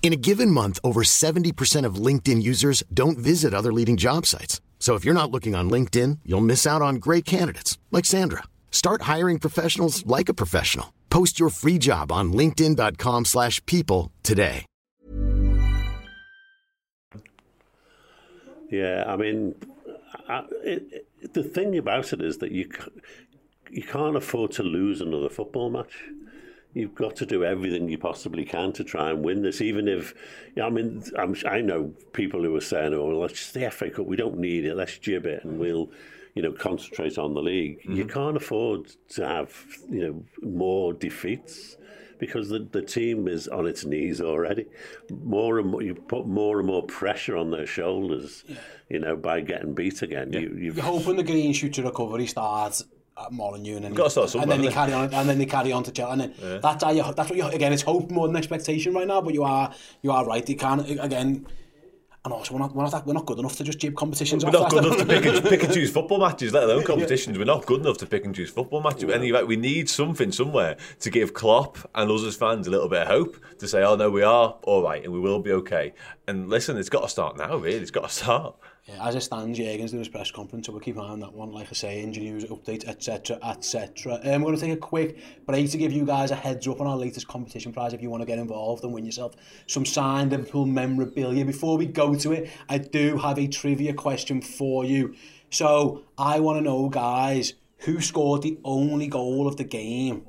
[0.00, 4.62] In a given month, over 70% of LinkedIn users don't visit other leading job sites.
[4.78, 8.44] So if you're not looking on LinkedIn, you'll miss out on great candidates like Sandra.
[8.70, 10.94] Start hiring professionals like a professional.
[11.10, 14.64] Post your free job on linkedin.com/people today.
[18.70, 19.54] Yeah, I mean
[20.28, 22.70] I, it, the thing about it is that you
[23.70, 26.04] you can't afford to lose another football match
[26.78, 29.60] you've got to do everything you possibly can to try and win this.
[29.60, 30.14] Even if,
[30.54, 33.70] you know, I mean, I'm, i know people who are saying, "Oh, well, it's the
[33.70, 34.06] FA Cup.
[34.06, 34.74] We don't need it.
[34.74, 35.90] Let's jib it, and we'll."
[36.34, 37.80] You know, concentrate on the league.
[37.80, 37.96] Mm-hmm.
[37.96, 39.50] You can't afford to have
[39.90, 41.76] you know more defeats
[42.20, 44.66] because the, the team is on its knees already.
[45.24, 48.56] More and more, you put more and more pressure on their shoulders, yeah.
[48.88, 50.32] you know, by getting beat again.
[50.32, 50.40] Yeah.
[50.40, 52.84] You, you're hoping the green shoot to recovery starts
[53.18, 55.46] Uh, at Molineux, and then, Got to and then they carry on, and then they
[55.46, 56.12] carry on to Chelsea.
[56.12, 56.58] And then yeah.
[56.58, 57.72] that's how you, that's what you again.
[57.72, 60.48] It's hope more than expectation right now, but you are you are right.
[60.48, 61.46] You can't again.
[62.24, 64.44] And also, we're not, we're not, we're not good enough to just jib competitions.
[64.44, 67.36] We're not good enough to pick and, pick and choose football matches, let alone competitions.
[67.36, 67.40] Yeah.
[67.40, 69.04] We're not good enough to pick and choose football matches.
[69.04, 69.14] Yeah.
[69.14, 73.02] And we need something somewhere to give Klopp and us as fans a little bit
[73.02, 75.94] of hope to say, oh no, we are all right and we will be okay.
[76.26, 77.78] And listen, it's got to start now, really.
[77.78, 78.56] It's got to start.
[78.88, 81.20] Yeah, as it stands, Jurgen's doing his press conference, so we'll keep an eye on
[81.20, 84.14] that one, like I say, injury news, updates, etc., etc.
[84.24, 86.80] Um, we're going to take a quick break to give you guys a heads up
[86.80, 89.34] on our latest competition prize if you want to get involved and win yourself
[89.66, 91.44] some signed Liverpool memorabilia.
[91.44, 95.14] Before we go to it, I do have a trivia question for you.
[95.50, 100.24] So I want to know, guys, who scored the only goal of the game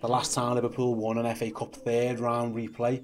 [0.00, 3.02] the last time Liverpool won an FA Cup third round replay?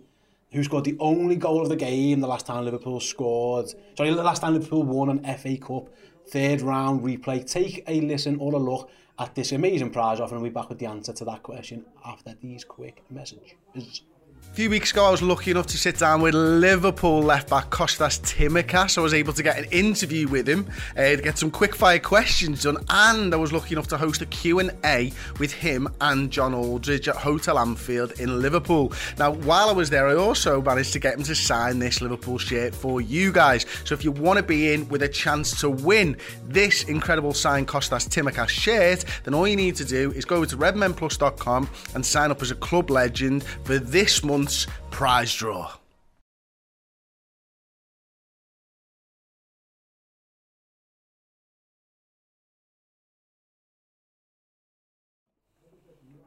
[0.53, 3.73] who scored the only goal of the game the last time Liverpool scored.
[3.97, 5.89] Sorry, the last time Liverpool won an FA Cup
[6.29, 7.49] third round replay.
[7.51, 10.69] Take a listen or a look at this amazing prize offer and we'll be back
[10.69, 14.03] with the answer to that question after these quick messages.
[14.51, 17.71] A few weeks ago, I was lucky enough to sit down with Liverpool left back
[17.71, 18.99] Kostas Tsimikas.
[18.99, 22.01] I was able to get an interview with him, uh, to get some quick fire
[22.01, 26.53] questions done, and I was lucky enough to host a Q&A with him and John
[26.53, 28.93] Aldridge at Hotel Anfield in Liverpool.
[29.19, 32.37] Now, while I was there, I also managed to get him to sign this Liverpool
[32.37, 33.67] shirt for you guys.
[33.85, 36.17] So if you want to be in with a chance to win
[36.49, 40.57] this incredible signed Kostas Tsimikas shirt, then all you need to do is go to
[40.57, 45.71] redmenplus.com and sign up as a club legend for this month month's prize draw.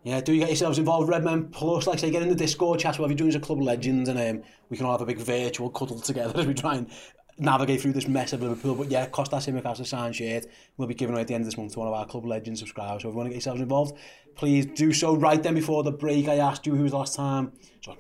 [0.04, 1.88] Yeah, do you get yourselves involved, Redmen Plus?
[1.88, 4.20] Like, say, get in the Discord chat, whatever you're doing as a club legends, and
[4.20, 6.92] um, we can all have a big virtual cuddle together as we try and
[7.40, 8.76] navigate through this mess of Liverpool.
[8.76, 10.46] But yeah, Kostas Tsimikas a signed shirt.
[10.78, 12.26] We'll be giving away at the end of this month to one of our club
[12.26, 13.04] legends subscribers.
[13.04, 13.98] So if you want to get yourselves involved,
[14.36, 15.16] please do so.
[15.16, 17.52] Right then, before the break, I asked you who was the last time.
[17.82, 17.96] So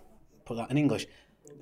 [0.45, 1.05] put that in English.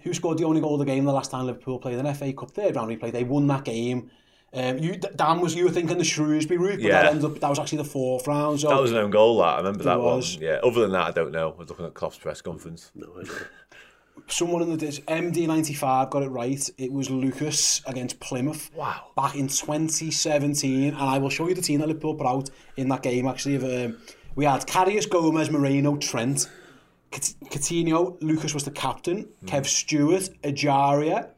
[0.04, 2.34] Who scored the only goal of the game the last time Liverpool played an FA
[2.34, 3.12] Cup third round replay?
[3.12, 4.10] They won that game
[4.54, 7.04] Um, you, Dan was you were thinking the Shrewsbury route, but Yeah.
[7.04, 8.60] that ended up that was actually the fourth round.
[8.60, 9.38] So That was an own goal.
[9.38, 10.36] That I remember that was.
[10.36, 10.44] one.
[10.44, 10.60] Yeah.
[10.64, 11.52] Other than that, I don't know.
[11.52, 12.92] I was looking at Klopp's press conference.
[12.96, 13.48] No, I don't.
[14.28, 16.70] someone in the dis- MD95 got it right.
[16.78, 18.72] It was Lucas against Plymouth.
[18.76, 19.12] Wow.
[19.16, 22.90] Back in 2017, and I will show you the team that Liverpool put out in
[22.90, 23.28] that game.
[23.28, 23.98] Actually, of, um,
[24.36, 26.50] We had Carrius, Gomez, Moreno, Trent,
[27.12, 29.48] Coutinho, Lucas was the captain, mm.
[29.48, 31.30] Kev Stewart, Ajaria,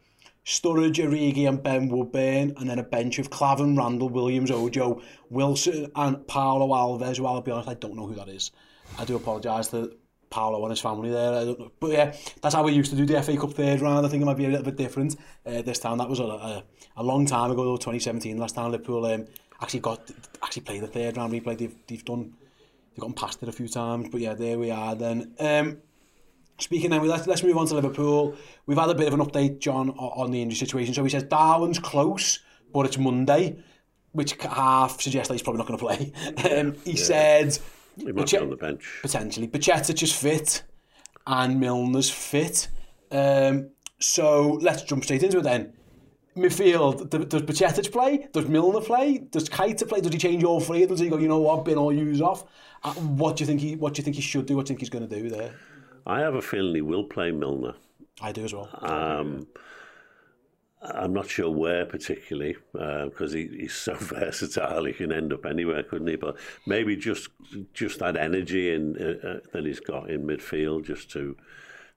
[0.46, 5.90] Sturridge, Origi and Ben Woodburn, and then a bench of Clavin, Randall, Williams, Ojo, Wilson
[5.96, 8.52] and Paolo Alves, who I'll be honest, I don't know who that is.
[9.00, 9.96] I do apologise to
[10.30, 11.34] Paolo and his family there.
[11.34, 11.72] I don't know.
[11.80, 14.06] But yeah, that's how we used to do the FA Cup third round.
[14.06, 15.98] I think it might be a little bit different uh, this time.
[15.98, 16.64] That was a, a,
[16.98, 19.26] a long time ago, though, 2017, last time Liverpool um,
[19.62, 20.12] actually got
[20.44, 21.58] actually played the third round replay.
[21.58, 22.34] They've, they've done
[22.94, 25.34] they've gotten past it a few times, but yeah, there we are then.
[25.40, 25.78] Um,
[26.60, 28.36] Speaking then, let's, let's move on to Liverpool.
[28.68, 30.94] We've had a bit of an update, John, on the injury situation.
[30.94, 32.40] So he says Darwin's close,
[32.72, 33.58] but it's Monday,
[34.12, 36.14] which half suggests that he's probably not going to play.
[36.60, 37.04] Um, he yeah.
[37.04, 37.58] said...
[37.98, 39.00] He might Bachet- be on the bench.
[39.02, 39.48] Potentially.
[39.48, 40.64] Bacetic is fit,
[41.28, 42.68] and Milner's fit.
[43.12, 45.74] Um, so let's jump straight into it then.
[46.36, 48.28] Midfield, does Bacetic play?
[48.32, 49.20] Does Milner play?
[49.20, 50.02] Does Keita play?
[50.02, 52.22] Does he change all three Does he you go, you know what, bin all use
[52.22, 52.46] off.
[52.84, 54.56] Uh, what do you think he What do you think he should do?
[54.56, 55.54] What do you think he's going to do there?
[56.06, 57.76] I have a feeling he will play Milner.
[58.22, 58.70] I do as well.
[58.82, 59.48] Um,
[60.82, 64.84] I'm not sure where particularly because he, he's so versatile.
[64.84, 66.18] He can end up anywhere, couldn't he?
[66.18, 67.30] But maybe just
[67.74, 71.38] just that energy uh, uh, that he's got in midfield, just to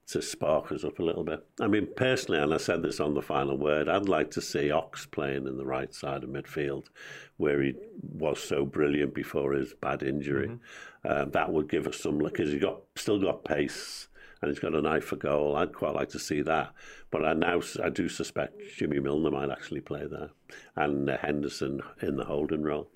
[0.09, 1.45] to spark us up a little bit.
[1.61, 4.71] I mean, personally, and I said this on the final word, I'd like to see
[4.71, 6.85] Ox playing in the right side of midfield,
[7.37, 10.59] where he was so brilliant before his bad injury.
[11.05, 14.09] Uh, that would give us some because he's got still got pace
[14.41, 15.57] and he's got an eye for goal.
[15.57, 16.73] I'd quite like to see that.
[17.11, 20.31] But I now I do suspect Jimmy Milner might actually play there,
[20.77, 22.89] and uh, Henderson in the holding role.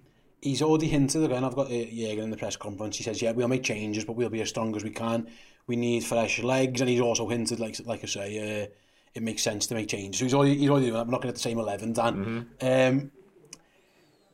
[0.42, 1.44] He's already hinted again.
[1.44, 2.96] I've got uh, Jürgen in the press conference.
[2.96, 5.28] He says, "Yeah, we'll make changes, but we'll be as strong as we can.
[5.70, 8.28] we need fresh legs, and he's also hinted, like like I say,
[8.64, 8.66] uh,
[9.14, 10.18] it makes sense to make changes.
[10.18, 12.14] So he's already, he's already I'm not going to the same 11, Dan.
[12.14, 12.88] Mm -hmm.
[12.88, 13.10] um,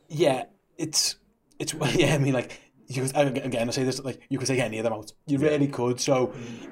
[0.07, 0.43] yeah,
[0.77, 1.19] it's,
[1.59, 2.49] it's, yeah, I mean, like,
[2.87, 5.13] you could, again, I say this, like, you could take any of them out.
[5.25, 5.99] You really could.
[5.99, 6.13] So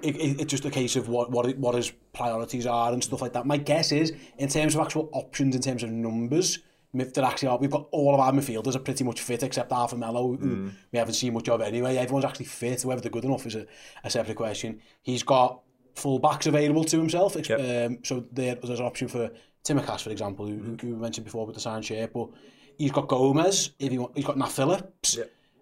[0.01, 3.21] it, it, it's just a case of what, what, what his priorities are and stuff
[3.21, 3.45] like that.
[3.45, 6.59] My guess is, in terms of actual options, in terms of numbers,
[7.01, 9.71] If there actually are, we've got all of our midfielders are pretty much fit except
[9.71, 11.97] Arthur Melo, who we haven't seen much of anyway.
[11.97, 12.83] Everyone's actually fit.
[12.85, 13.65] Whether they're good enough is a,
[14.03, 14.81] a separate question.
[15.01, 15.61] He's got
[15.93, 17.35] full backs available to himself.
[17.37, 19.31] Ex- um, so there, there's an option for
[19.63, 22.11] Tsimikas, for example, who, who we mentioned before with the sign shape.
[22.13, 22.29] But
[22.77, 23.71] he's got Gomez.
[23.79, 25.17] If he want, he's got Nat Phillips.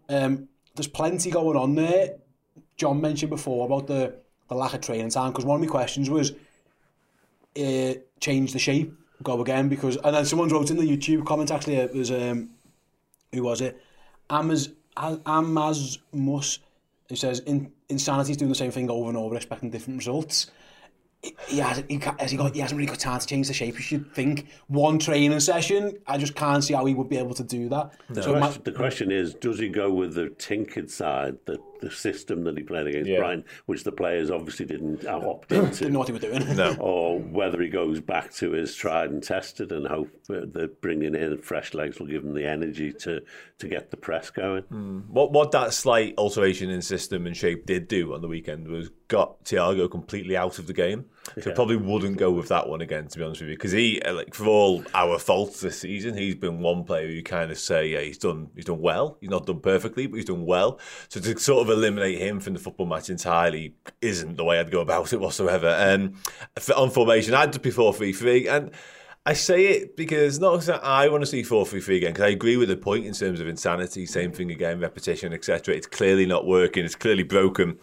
[0.09, 2.15] Um, there's plenty going on there.
[2.77, 4.15] John mentioned before about the,
[4.49, 6.31] the lack of training time because one of my questions was
[7.59, 8.93] uh, change the shape,
[9.23, 12.49] go again because and then someone wrote in the YouTube comments actually it was um
[13.33, 13.81] who was it
[14.29, 16.59] Amaz Amaz Mus
[17.09, 20.47] who says in, insanity's doing the same thing over and over expecting different results.
[21.21, 23.53] He, he, has he, has he got he hasn't really got time to change the
[23.53, 23.75] shape.
[23.75, 25.97] You should think one training session.
[26.05, 27.93] I just can't see how he would be able to do that.
[28.09, 31.59] The, So my, question, the question is, does he go with the tinkered side, the,
[31.83, 33.19] the system that he played against Yeah.
[33.19, 35.71] Brighton, which the players obviously didn't opt into?
[35.79, 36.55] didn't know what he was doing.
[36.55, 36.75] No.
[36.79, 41.37] or whether he goes back to his tried and tested and hope that bringing in
[41.39, 43.21] fresh legs will give him the energy to,
[43.59, 44.63] to get the press going.
[44.63, 44.99] Hmm.
[45.09, 48.89] What what that slight alteration in system and shape did do on the weekend was
[49.07, 51.05] got Thiago completely out of the game.
[51.35, 51.55] So Yeah.
[51.55, 54.13] probably wouldn't go with that one again, to be honest with you, because he, uh,
[54.13, 57.87] like, for all our faults this season, he's been one player you kind of say,
[57.87, 59.17] yeah, he's done, he's done well.
[59.21, 60.79] He's not done perfectly, but he's done well.
[61.09, 64.71] So to sort of eliminate him from the football match entirely isn't the way I'd
[64.71, 65.75] go about it whatsoever.
[65.79, 66.15] Um,
[66.75, 68.71] on formation, I'd be four three three, and
[69.25, 72.25] I say it because not because I want to see 4 3 3 again, because
[72.25, 75.73] I agree with the point in terms of insanity, same thing again, repetition, etc.
[75.75, 77.79] It's clearly not working, it's clearly broken.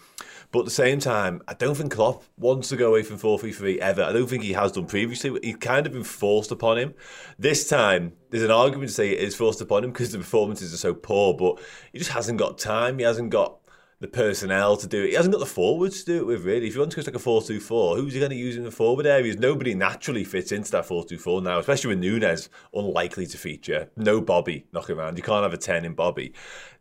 [0.53, 3.39] But at the same time, I don't think Klopp wants to go away from 4
[3.39, 4.03] 3 3 ever.
[4.03, 5.39] I don't think he has done previously.
[5.43, 6.95] He's kind of been forced upon him.
[7.39, 10.75] This time, there's an argument to say it is forced upon him because the performances
[10.75, 11.61] are so poor, but
[11.93, 12.99] he just hasn't got time.
[12.99, 13.59] He hasn't got
[14.01, 15.11] the personnel to do it.
[15.11, 16.67] He hasn't got the forwards to do it with, really.
[16.67, 18.37] If you want to go to like a 4 2 4, who's he going to
[18.37, 19.37] use in the forward areas?
[19.37, 23.91] Nobody naturally fits into that 4 2 4 now, especially with Nunez unlikely to feature.
[23.97, 25.17] No Bobby knocking around.
[25.17, 26.33] You can't have a 10 in Bobby.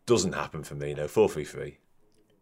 [0.06, 1.06] Doesn't happen for me, no.
[1.06, 1.78] 4 3 3.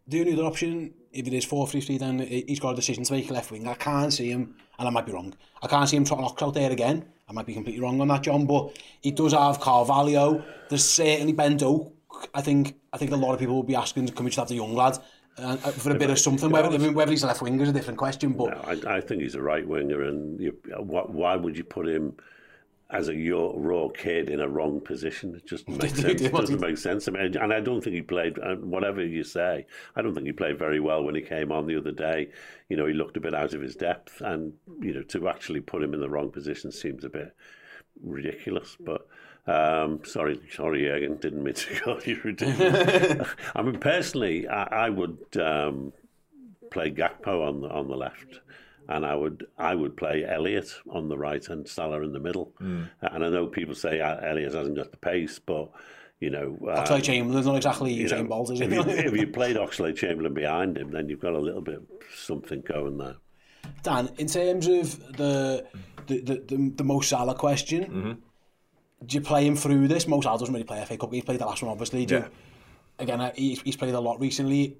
[0.07, 3.29] The only other option, if it is 4-3-3, then he's got a decision to make
[3.29, 3.67] left wing.
[3.67, 5.33] I can't see him, and I might be wrong.
[5.61, 7.05] I can't see him trotting Ox out there again.
[7.27, 10.43] I might be completely wrong on that, John, but he does have Carvalho.
[10.69, 11.93] There's certainly Ben Doak.
[12.33, 14.47] I think I think a lot of people will be asking, can we just have
[14.47, 14.97] the young lad?
[15.37, 16.49] Uh, uh for a bit of something.
[16.49, 18.33] Whether, whether he's a left winger is a different question.
[18.33, 21.63] But no, I, I think he's a right winger, and you, why, why would you
[21.63, 22.15] put him?
[22.91, 23.13] As a
[23.55, 25.35] raw kid in a wrong position.
[25.35, 26.21] It just makes sense.
[26.21, 27.07] It doesn't make sense.
[27.07, 28.37] I mean, and I don't think he played.
[28.61, 31.77] Whatever you say, I don't think he played very well when he came on the
[31.77, 32.29] other day.
[32.67, 35.61] You know, he looked a bit out of his depth, and you know, to actually
[35.61, 37.35] put him in the wrong position seems a bit
[38.01, 38.75] ridiculous.
[38.79, 39.07] But
[39.45, 43.27] um, sorry, sorry, Jurgen, didn't mean to call you ridiculous.
[43.55, 45.93] I mean, personally, I, I would um,
[46.71, 48.39] play Gakpo on the on the left
[48.89, 52.51] and I would I would play Elliott on the right and Salah in the middle.
[52.59, 52.89] Mm.
[53.01, 55.69] And I know people say Elliott hasn't got the pace, but
[56.19, 58.59] you know, um, Oxlade Chamberlain's not exactly Usain Bolt, is?
[58.59, 61.81] If you, if you played Oxlade Chamberlain behind him, then you've got a little bit
[62.13, 63.15] something going there.
[63.83, 65.65] Dan, in terms of the
[66.07, 68.11] the the, the, the Mo Salah question, mm-hmm.
[69.05, 70.07] do you play him through this?
[70.07, 71.13] Mo Salah doesn't really play FA Cup.
[71.13, 72.07] He's played the last one, obviously.
[72.07, 72.21] Do yeah.
[72.21, 72.29] you,
[72.97, 74.77] again, he's, he's played a lot recently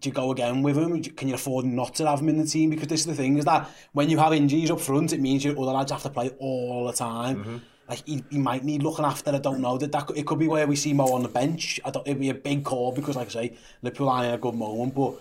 [0.00, 1.02] do you go again with him?
[1.02, 2.70] Can you afford not to have him in the team?
[2.70, 5.44] Because this is the thing, is that when you have injuries up front, it means
[5.44, 7.36] your other oh, lads have to play all the time.
[7.36, 7.60] Mm -hmm.
[7.88, 9.78] Like, he, he might need looking after, I don't know.
[9.78, 11.80] That, that It could be where we see Mo on the bench.
[11.84, 14.38] I don't, it'd be a big call because, like I say, Liverpool are in a
[14.38, 15.12] good moment, but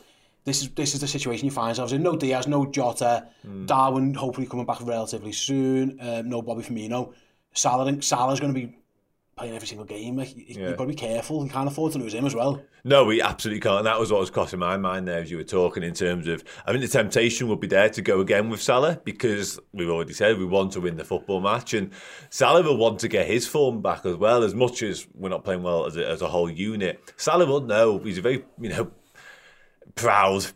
[0.46, 2.04] this is this is the situation you find yourselves in.
[2.04, 3.66] No Diaz, no Jota, mm.
[3.66, 7.14] Darwin hopefully coming back relatively soon, um, no Bobby Firmino.
[7.54, 8.76] Salah, Salah's going to be
[9.38, 10.16] playing every single game.
[10.16, 10.70] Like, you, yeah.
[10.70, 11.44] You've got to be careful.
[11.44, 12.62] You can't afford to lose him as well.
[12.86, 13.80] No, we absolutely can't.
[13.80, 16.30] And that was what was crossing my mind there as you were talking in terms
[16.30, 19.90] of, I mean, the temptation would be there to go again with Salah because we've
[19.90, 21.74] already said we want to win the football match.
[21.74, 21.92] And
[22.30, 25.44] Salah will want to get his form back as well, as much as we're not
[25.44, 27.14] playing well as a, as a whole unit.
[27.18, 28.00] Salah will know.
[28.00, 28.92] He's a very, you know,
[29.96, 30.48] proud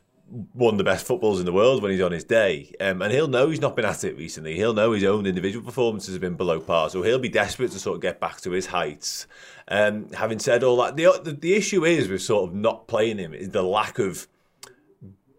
[0.54, 2.72] one of the best footballers in the world when he's on his day.
[2.80, 4.56] Um, and he'll know he's not been at it recently.
[4.56, 6.90] He'll know his own individual performances have been below par.
[6.90, 9.28] So he'll be desperate to sort of get back to his heights.
[9.68, 13.18] Um, having said all that, the, the, the issue is with sort of not playing
[13.18, 14.28] him is the lack of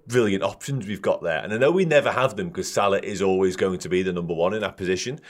[0.07, 1.39] brilliant options we've got there.
[1.39, 4.13] And I know we never have them because Salah is always going to be the
[4.13, 5.21] number one in that position.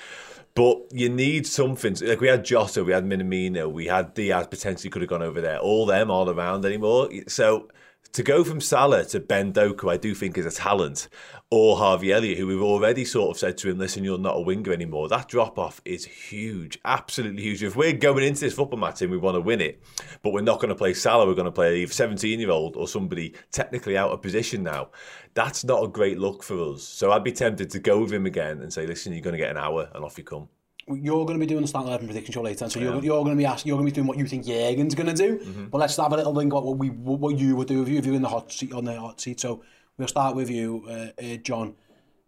[0.54, 1.96] But you need something.
[2.02, 5.40] Like we had Jota, we had Minamino, we had Diaz potentially could have gone over
[5.40, 5.58] there.
[5.58, 7.08] All them all around anymore.
[7.28, 7.68] So
[8.12, 11.08] to go from Salah to Ben Doak, I do think is a talent,
[11.50, 14.40] or Harvey Elliott, who we've already sort of said to him, listen, you're not a
[14.40, 15.08] winger anymore.
[15.08, 17.62] That drop off is huge, absolutely huge.
[17.62, 19.82] If we're going into this football match and we want to win it,
[20.22, 22.76] but we're not going to play Salah, we're going to play a 17 year old
[22.76, 24.90] or somebody technically out of position now,
[25.34, 26.82] that's not a great look for us.
[26.82, 29.38] So I'd be tempted to go with him again and say, listen, you're going to
[29.38, 30.48] get an hour and off you come
[30.96, 32.86] you're going to be doing the start 11 prediction show later, so yeah.
[32.86, 34.94] you're, you're going to be asking, you're going to be doing what you think Jurgen's
[34.94, 35.38] going to do.
[35.38, 35.66] Mm-hmm.
[35.66, 37.98] But let's have a little think about what we what you would do if you
[37.98, 39.40] if you're in the hot seat on the hot seat.
[39.40, 39.62] So
[39.96, 41.74] we'll start with you, uh, uh, John.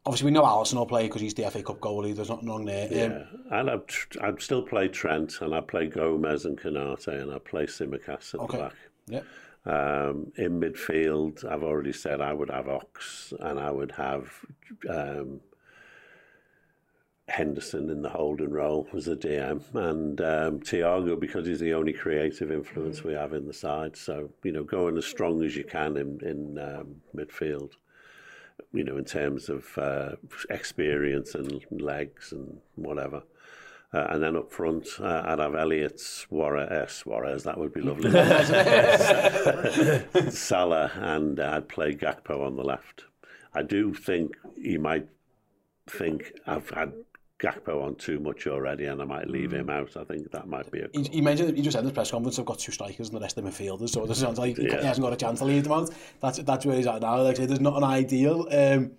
[0.05, 2.15] Obviously, we know Alisson will play because he's the FA Cup goalie.
[2.15, 2.89] There's nothing wrong there.
[2.91, 3.25] Yeah,
[3.57, 7.67] um, I'd, I'd still play Trent, and I'd play Gomez and Konate, and I'd play
[7.67, 8.57] Tsimikas at okay.
[8.57, 8.75] the back.
[9.07, 9.21] Yeah.
[9.65, 14.33] Um, in midfield, I've already said I would have Ox, and I would have
[14.91, 15.41] um,
[17.29, 21.93] Henderson in the holding role as a DM, and um, Thiago because he's the only
[21.93, 23.97] creative influence we have in the side.
[23.97, 27.73] So you know, going as strong as you can in in um, midfield.
[28.73, 30.17] You know, in terms of uh,
[30.51, 33.23] experience and legs and whatever.
[33.95, 37.83] Uh, and then up front, uh, I'd have Elliott, Suarez, uh, Suarez, that would be
[37.83, 38.11] lovely.
[40.31, 43.05] Salah, and I'd play Gakpo on the left.
[43.53, 45.09] I do think he might
[45.87, 46.95] think I've had
[47.43, 49.61] Gakpo on too much already and I might leave mm.
[49.61, 49.71] him hmm.
[49.71, 49.97] out.
[49.97, 50.89] I think that might be a...
[50.93, 53.17] He, he mentioned, he just said in the press conference, I've got two strikers and
[53.17, 54.81] the rest of them are midfielders, so it sounds like yeah.
[54.81, 55.91] he hasn't got a chance to leave them out.
[56.21, 57.21] That's, that's where he's at now.
[57.21, 58.47] Like I said, there's not an ideal.
[58.51, 58.93] Um,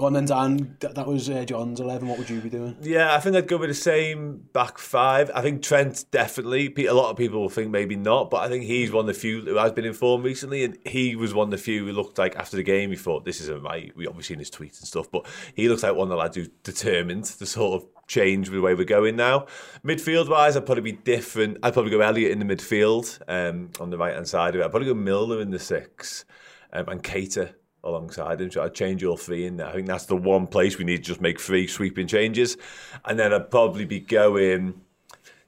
[0.00, 0.78] Go on then, Dan.
[0.80, 2.08] That, was uh, John's 11.
[2.08, 2.74] What would you be doing?
[2.80, 5.30] Yeah, I think I'd go with the same back five.
[5.34, 6.72] I think Trent definitely.
[6.86, 9.20] A lot of people will think maybe not, but I think he's one of the
[9.20, 12.16] few who has been informed recently, and he was one of the few who looked
[12.16, 13.94] like after the game, he thought, this isn't right.
[13.94, 16.48] We obviously seen his tweets and stuff, but he looks like one of the lads
[16.62, 19.44] determined to sort of change the way we're going now.
[19.84, 21.58] Midfield wise, I'd probably be different.
[21.62, 24.64] I'd probably go Elliott in the midfield um, on the right hand side of it.
[24.64, 26.24] I'd probably go Milner in the six
[26.72, 27.52] um, and Keita
[27.84, 28.50] alongside him.
[28.50, 29.66] So I'd change all three in there.
[29.66, 32.56] I think that's the one place we need to just make three sweeping changes.
[33.04, 34.80] And then I'd probably be going.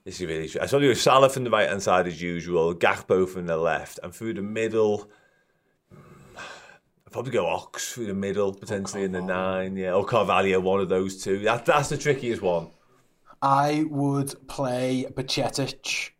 [0.04, 0.50] This is really.
[0.60, 4.00] I saw you Salah from the right hand side as usual, Gakpo from the left,
[4.02, 5.08] and through the middle.
[5.92, 10.80] I'd probably go Ox through the middle, potentially in the nine, yeah, or Carvalho, one
[10.80, 11.40] of those two.
[11.40, 12.70] That, that's the trickiest one.
[13.42, 16.11] I would play Bajcetic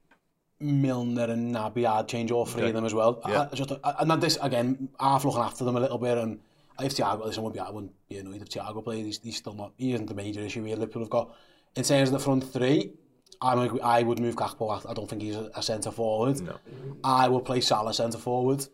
[0.62, 2.70] Milner and Naby had change all three okay.
[2.70, 3.20] of them as well.
[3.28, 3.48] Yeah.
[3.50, 6.40] I, just, and this, again, half looking after them a little bit, and
[6.80, 9.54] if Thiago, this won't be, I wouldn't be annoyed if Thiago played, he's, he's still
[9.54, 11.34] not, he isn't the major issue here Liverpool have got.
[11.76, 12.92] In terms of the front three,
[13.40, 16.40] I'm I would move Gakpo, I don't think he's a, a centre-forward.
[16.40, 16.58] No.
[17.02, 18.66] I would play Salah centre-forward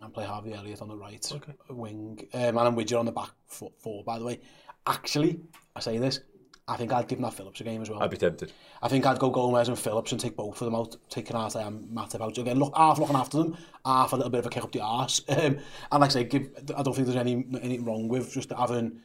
[0.00, 1.52] and play Harvey Elliott on the right okay.
[1.70, 2.26] wing.
[2.34, 4.40] Um, and I'm Widger on the back four, four, by the way.
[4.86, 5.40] Actually,
[5.76, 6.20] I say this,
[6.66, 8.02] I think I'd give Matt Phillips a game as well.
[8.02, 8.52] I'd be tempted.
[8.82, 11.66] I think I'd go Gomez and Phillips and take both of them out, take Canata
[11.66, 12.38] and Matip out.
[12.38, 14.80] Again, look, half looking after them, half a little bit of a kick up the
[14.80, 15.22] arse.
[15.34, 15.58] Um,
[15.90, 19.00] and like I say, give, I don't think there's any, anything wrong with just having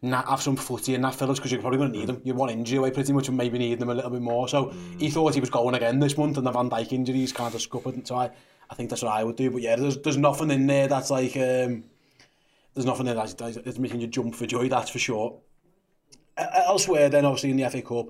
[0.00, 2.22] na, have some footy in that Phillips because you're probably going to need them.
[2.24, 4.48] You're one injury away pretty much and maybe need them a little bit more.
[4.48, 5.00] So mm.
[5.00, 7.60] he thought he was going again this month and the Van Dijk injuries kind of
[7.60, 8.06] scuppered.
[8.06, 8.30] So I,
[8.70, 9.50] I think that's what I would do.
[9.50, 11.36] But yeah, there's, there's nothing in there that's like...
[11.36, 11.84] Um,
[12.74, 15.38] there's nothing in there that's, that's making you jump for joy, that's for sure.
[16.38, 18.08] E-, e-, elsewhere, then obviously in the FA Cup,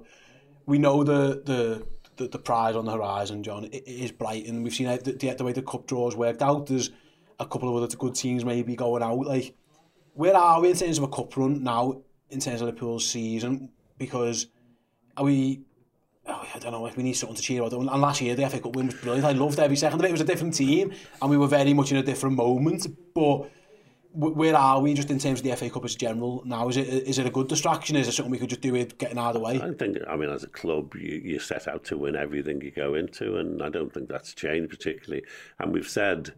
[0.67, 4.63] we know the the the, the prize on the horizon, John, it, it is Brighton.
[4.63, 6.67] We've seen the, the, the way the cup draws worked out.
[6.67, 6.91] There's
[7.41, 9.27] a couple of other good teams maybe going out.
[9.27, 9.55] Like,
[10.13, 13.71] where are we in terms of a cup run now, in terms of Liverpool's season?
[13.97, 14.49] Because
[15.17, 15.63] are we
[16.27, 17.73] oh, I don't know, we need something to cheer about.
[17.73, 19.27] And last year, the FA Cup win was brilliant.
[19.27, 20.09] I loved every second of it.
[20.09, 22.87] It was a different team, and we were very much in a different moment.
[23.15, 23.51] But
[24.15, 26.69] where are we just in terms of the FA Cup as general now?
[26.69, 27.97] Is it is it a good distraction?
[27.97, 29.61] Is it something we could just do with getting out of the way?
[29.61, 32.71] I think, I mean, as a club, you, you set out to win everything you
[32.71, 35.25] go into, and I don't think that's changed particularly.
[35.59, 36.35] And we've said,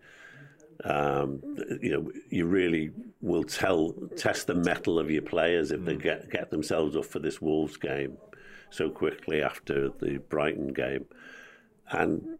[0.84, 1.40] um,
[1.82, 6.30] you know, you really will tell test the mettle of your players if they get
[6.30, 8.18] get themselves up for this Wolves game
[8.70, 11.06] so quickly after the Brighton game,
[11.90, 12.38] and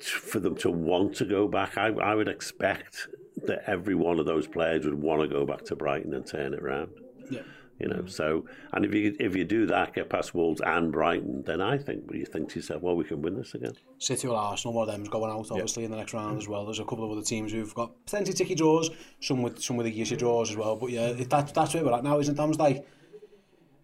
[0.00, 3.08] for them to want to go back, I, I would expect
[3.44, 6.54] that every one of those players would want to go back to Brighton and turn
[6.54, 6.90] it around.
[7.30, 7.42] Yeah.
[7.78, 8.10] You know, mm.
[8.10, 11.76] so and if you if you do that, get past Wolves and Brighton, then I
[11.76, 13.74] think you think to yourself, well, we can win this again.
[13.98, 16.64] City or Arsenal, one of them's going out obviously in the next round as well.
[16.64, 19.84] There's a couple of other teams who've got plenty ticky draws, some with some with
[19.84, 20.76] the year draws as well.
[20.76, 22.58] But yeah, that, that's where we're at now, isn't it?
[22.58, 22.86] Like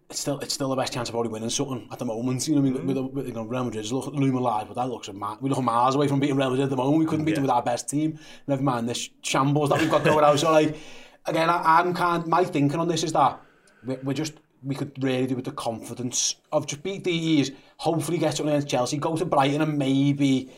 [0.09, 2.47] it's still it's still the best chance of already winning something at the moment.
[2.47, 2.85] You know, I mean, mm.
[2.85, 5.49] with, with you know, Real Madrid, look, loom alive, but that looks a ma- we
[5.49, 6.99] look miles away from beating Real Madrid at the moment.
[6.99, 7.35] We couldn't beat yeah.
[7.35, 8.19] them with our best team.
[8.47, 10.39] Never mind this shambles that we've got going out.
[10.39, 10.75] So like,
[11.25, 12.25] again, I, I'm kind.
[12.27, 13.41] My thinking on this is that
[13.85, 14.33] we're, we're just
[14.63, 18.69] we could really do with the confidence of just beat these, hopefully get something against
[18.69, 20.49] Chelsea, go to Brighton and maybe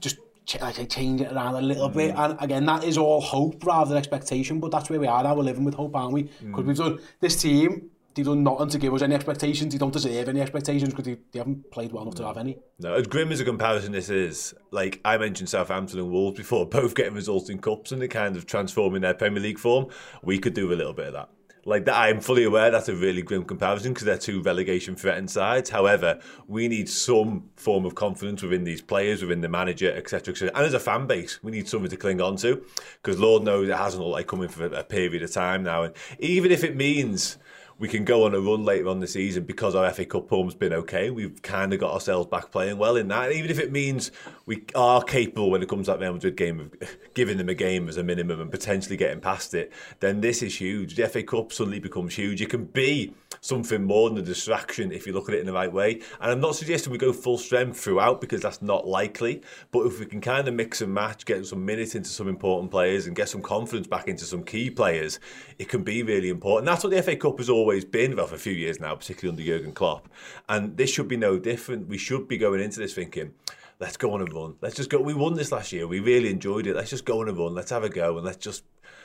[0.00, 0.16] just
[0.60, 1.94] like I change it around a little mm.
[1.94, 2.14] bit.
[2.16, 5.36] And again, that is all hope rather than expectation, but that's where we are now.
[5.36, 6.22] We're living with hope, aren't we?
[6.22, 6.66] Because mm.
[6.66, 9.72] we've done this team they done nothing to give us any expectations.
[9.72, 12.58] They don't deserve any expectations because they, they haven't played well enough to have any.
[12.78, 16.66] No, as grim as a comparison this is, like I mentioned Southampton and Wolves before,
[16.68, 19.86] both getting results in cups and they kind of transforming their Premier League form.
[20.22, 21.28] We could do a little bit of that.
[21.64, 25.30] Like that, I'm fully aware that's a really grim comparison because they're two relegation threatened
[25.30, 25.70] sides.
[25.70, 30.48] However, we need some form of confidence within these players, within the manager, etc..
[30.48, 32.64] And as a fan base, we need something to cling on to
[33.00, 35.84] because Lord knows it hasn't looked like coming for a period of time now.
[35.84, 37.38] And even if it means
[37.82, 40.54] we can go on a run later on the season because our FA Cup form's
[40.54, 41.10] been okay.
[41.10, 43.32] We've kind of got ourselves back playing well in that.
[43.32, 44.12] even if it means
[44.46, 46.72] we are capable when it comes to that Real Madrid game of
[47.14, 50.60] giving them a game as a minimum and potentially getting past it, then this is
[50.60, 50.94] huge.
[50.94, 52.40] The FA Cup suddenly becomes huge.
[52.40, 55.52] It can be something more than a distraction if you look at it in the
[55.52, 56.00] right way.
[56.20, 59.42] And I'm not suggesting we go full strength throughout because that's not likely.
[59.72, 62.70] But if we can kind of mix and match, get some minutes into some important
[62.70, 65.18] players and get some confidence back into some key players,
[65.58, 66.66] it can be really important.
[66.66, 69.36] That's what the FA Cup has always been, well, for a few years now, particularly
[69.36, 70.08] under Jurgen Klopp.
[70.48, 71.88] And this should be no different.
[71.88, 73.32] We should be going into this thinking,
[73.80, 74.54] let's go on a run.
[74.60, 75.00] Let's just go.
[75.00, 75.86] We won this last year.
[75.86, 76.76] We really enjoyed it.
[76.76, 77.54] Let's just go on a run.
[77.54, 78.64] Let's have a go and let's just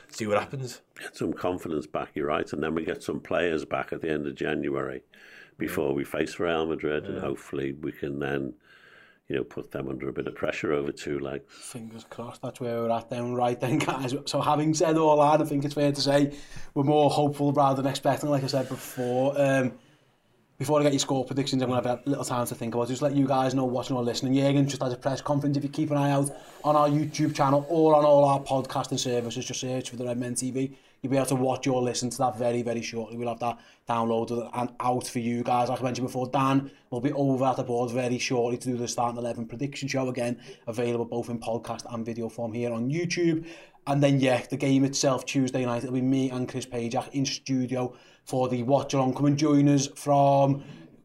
[0.09, 0.81] see what happens.
[0.99, 2.51] Get some confidence back, you're right.
[2.53, 5.03] And then we get some players back at the end of January
[5.57, 7.03] before we face Real Madrid.
[7.03, 7.11] Yeah.
[7.11, 8.53] And hopefully we can then
[9.27, 11.45] you know, put them under a bit of pressure over two legs.
[11.49, 14.15] Fingers crossed, that's where we're at then, right then, guys.
[14.25, 16.33] So having said all that, I think it's fair to say
[16.73, 19.33] we're more hopeful rather than expecting, like I said before.
[19.35, 19.73] Um,
[20.57, 22.73] before I get your score predictions, I'm going to have a little time to think
[22.73, 22.89] about it.
[22.89, 24.33] Just let you guys know watching or listening.
[24.33, 25.55] Jürgen just has a press conference.
[25.55, 26.31] If you keep an eye out
[26.63, 30.17] on our YouTube channel or on all our podcasting services, just search for the Red
[30.17, 30.73] Men TV.
[31.01, 33.17] You'll be able to watch or listen to that very, very shortly.
[33.17, 35.69] We'll have that downloaded and out for you guys.
[35.69, 38.77] Like I mentioned before, Dan will be over at the board very shortly to do
[38.77, 42.89] the starting 11 prediction show again, available both in podcast and video form here on
[42.89, 43.45] YouTube.
[43.85, 47.27] And then, yeah, the game itself, Tuesday night, it'll be me and Chris Pajak in
[47.27, 47.95] studio
[48.27, 49.15] for the watch along.
[49.15, 50.63] Come and join us from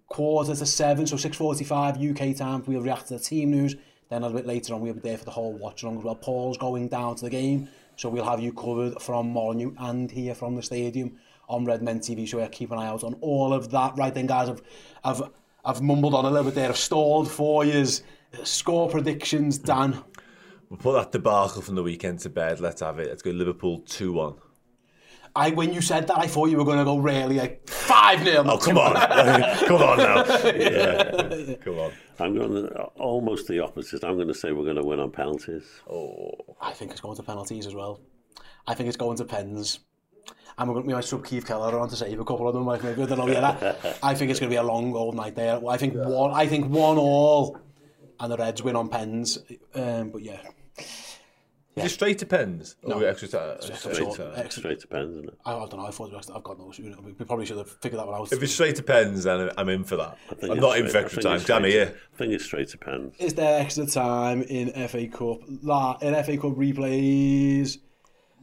[0.09, 2.63] quarter to seven, so 6.45 UK time.
[2.67, 3.77] We'll react to the team news.
[4.11, 6.05] Then a little bit later on, we'll be there for the whole watch along as
[6.05, 6.17] well.
[6.17, 10.35] Paul's going down to the game, so we'll have you covered from Molineux and here
[10.35, 11.17] from the stadium
[11.49, 12.29] on Redmen TV.
[12.29, 13.97] So yeah, keep an eye out on all of that.
[13.97, 14.63] Right then, guys, I've,
[15.05, 15.23] I've,
[15.65, 16.69] I've mumbled on a little bit there.
[16.69, 18.03] I've stalled for years.
[18.43, 20.03] Score predictions, Dan.
[20.69, 22.59] We'll put that debacle from the weekend to bed.
[22.59, 23.09] Let's have it.
[23.09, 24.35] Let's go Liverpool 2 1.
[25.35, 28.23] I when you said that, I thought you were going to go really like five
[28.23, 28.95] 0 Oh come on,
[29.67, 30.25] come on now.
[30.51, 31.93] Yeah, come on.
[32.19, 34.05] I'm going to, almost the opposite.
[34.05, 35.65] I'm going to say we're going to win on penalties.
[35.91, 38.01] Oh, I think it's going to penalties as well.
[38.67, 39.81] I think it's going to pens.
[40.59, 42.67] And we're going to be sub Caoimhin Kelleher on to save a couple of them.
[42.67, 43.27] Like maybe I don't know.
[43.27, 45.59] Yeah, I think it's going to be a long old night there.
[45.67, 46.33] I think one.
[46.33, 47.59] I think one all,
[48.21, 49.39] and the Reds win on pens.
[49.75, 50.43] Um, but yeah,
[51.75, 52.77] Is it straight to pens?
[52.83, 53.07] Or No.
[53.07, 53.51] extra time?
[53.55, 55.39] Extra Straight short, extra- Straight to pens, isn't it?
[55.47, 55.87] I, I don't know.
[55.87, 56.71] I thought it was, I've got no.
[57.03, 58.31] We probably should have figured that one out.
[58.31, 60.19] If it's straight to pens, then I'm in for that.
[60.31, 61.35] I think I'm it's not in for straight- I extra time.
[61.37, 61.95] it's 'cause I'm straight here.
[62.13, 63.15] I think it's straight to pens.
[63.19, 65.39] Is there extra time in FA Cup?
[65.63, 67.79] La, in FA Cup replays.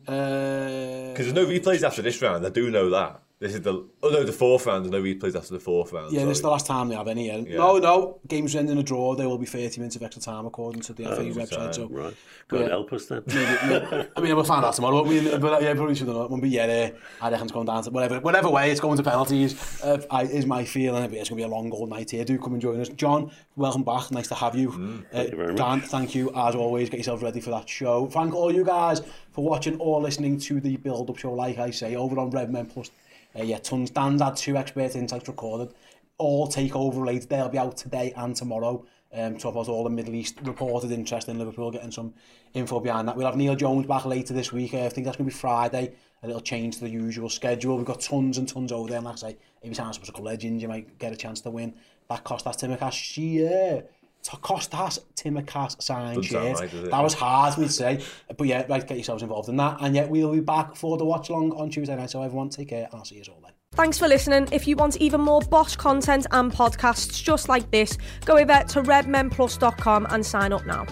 [0.07, 2.45] Uh, Because there's no replays after this round.
[2.45, 3.21] I do know that.
[3.41, 3.73] This is the
[4.03, 4.83] oh no, the fourth round.
[4.83, 6.11] There's no replays after the fourth round.
[6.11, 7.27] yeah, this is the last time they have any.
[7.27, 7.37] Yeah.
[7.37, 7.55] Yeah.
[7.57, 8.19] No, no.
[8.27, 9.15] Games end in a draw.
[9.15, 11.57] There will be 30 minutes of extra time according to the FA extra website.
[11.57, 12.13] time, So, Right.
[12.49, 12.67] God Yeah.
[12.67, 13.23] help us then.
[14.17, 14.95] I mean, we'll find out tomorrow.
[14.95, 15.21] won't we?
[15.37, 16.27] but uh, yeah, probably should know.
[16.27, 16.69] Won't be yet.
[16.69, 19.81] Uh, I reckon it's going down to whatever, whatever way it's going to penalties.
[19.81, 21.01] Uh, I, is my feeling.
[21.05, 22.25] It's going to be a long old night here.
[22.25, 23.31] Do come and join us, John.
[23.55, 24.11] Welcome back.
[24.11, 24.71] Nice to have you.
[24.71, 25.85] Mm, thank you very Dan, much.
[25.87, 26.89] thank you as always.
[26.89, 28.07] Get yourself ready for that show.
[28.07, 31.31] Thank all you guys for watching or listening to the build-up show.
[31.31, 32.91] Like I say, over on Redmen Plus.
[33.37, 33.91] Uh, yeah, tons.
[33.91, 35.73] understand that two expert insights recorded,
[36.17, 38.85] all takeover related, they'll be out today and tomorrow.
[39.11, 42.13] Um, to us all the Middle East reported interest in Liverpool, getting some
[42.53, 43.17] info behind that.
[43.17, 44.75] We'll have Neil Jones back later this week.
[44.75, 45.95] Uh, I think that's going to be Friday.
[46.21, 47.77] A little change to the usual schedule.
[47.77, 48.97] We've got tons and tons over there.
[48.97, 51.15] And like I say, if you sign up as a legend, you might get a
[51.15, 51.73] chance to win.
[52.07, 53.17] That cost us Timicash.
[53.17, 53.81] Yeah.
[54.23, 56.73] Kostas Tsimikas signed Doesn't sound shirt.
[56.73, 58.03] right, that was hard for me to say.
[58.37, 59.77] But yeah, right, get yourselves involved in that.
[59.81, 62.09] And yet we'll be back for the watch along on Tuesday night.
[62.11, 63.53] So everyone take care and I'll see you all then.
[63.73, 64.47] Thanks for listening.
[64.51, 68.81] If you want even more Bosch content and podcasts just like this, go over to
[68.83, 70.85] redmenplus.com and sign up now.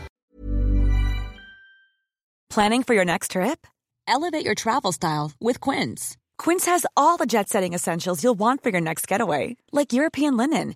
[2.50, 3.68] Planning for your next trip?
[4.08, 6.18] Elevate your travel style with Quince.
[6.38, 10.38] Quince has all the jet setting essentials you'll want for your next getaway, like European
[10.38, 10.76] linen,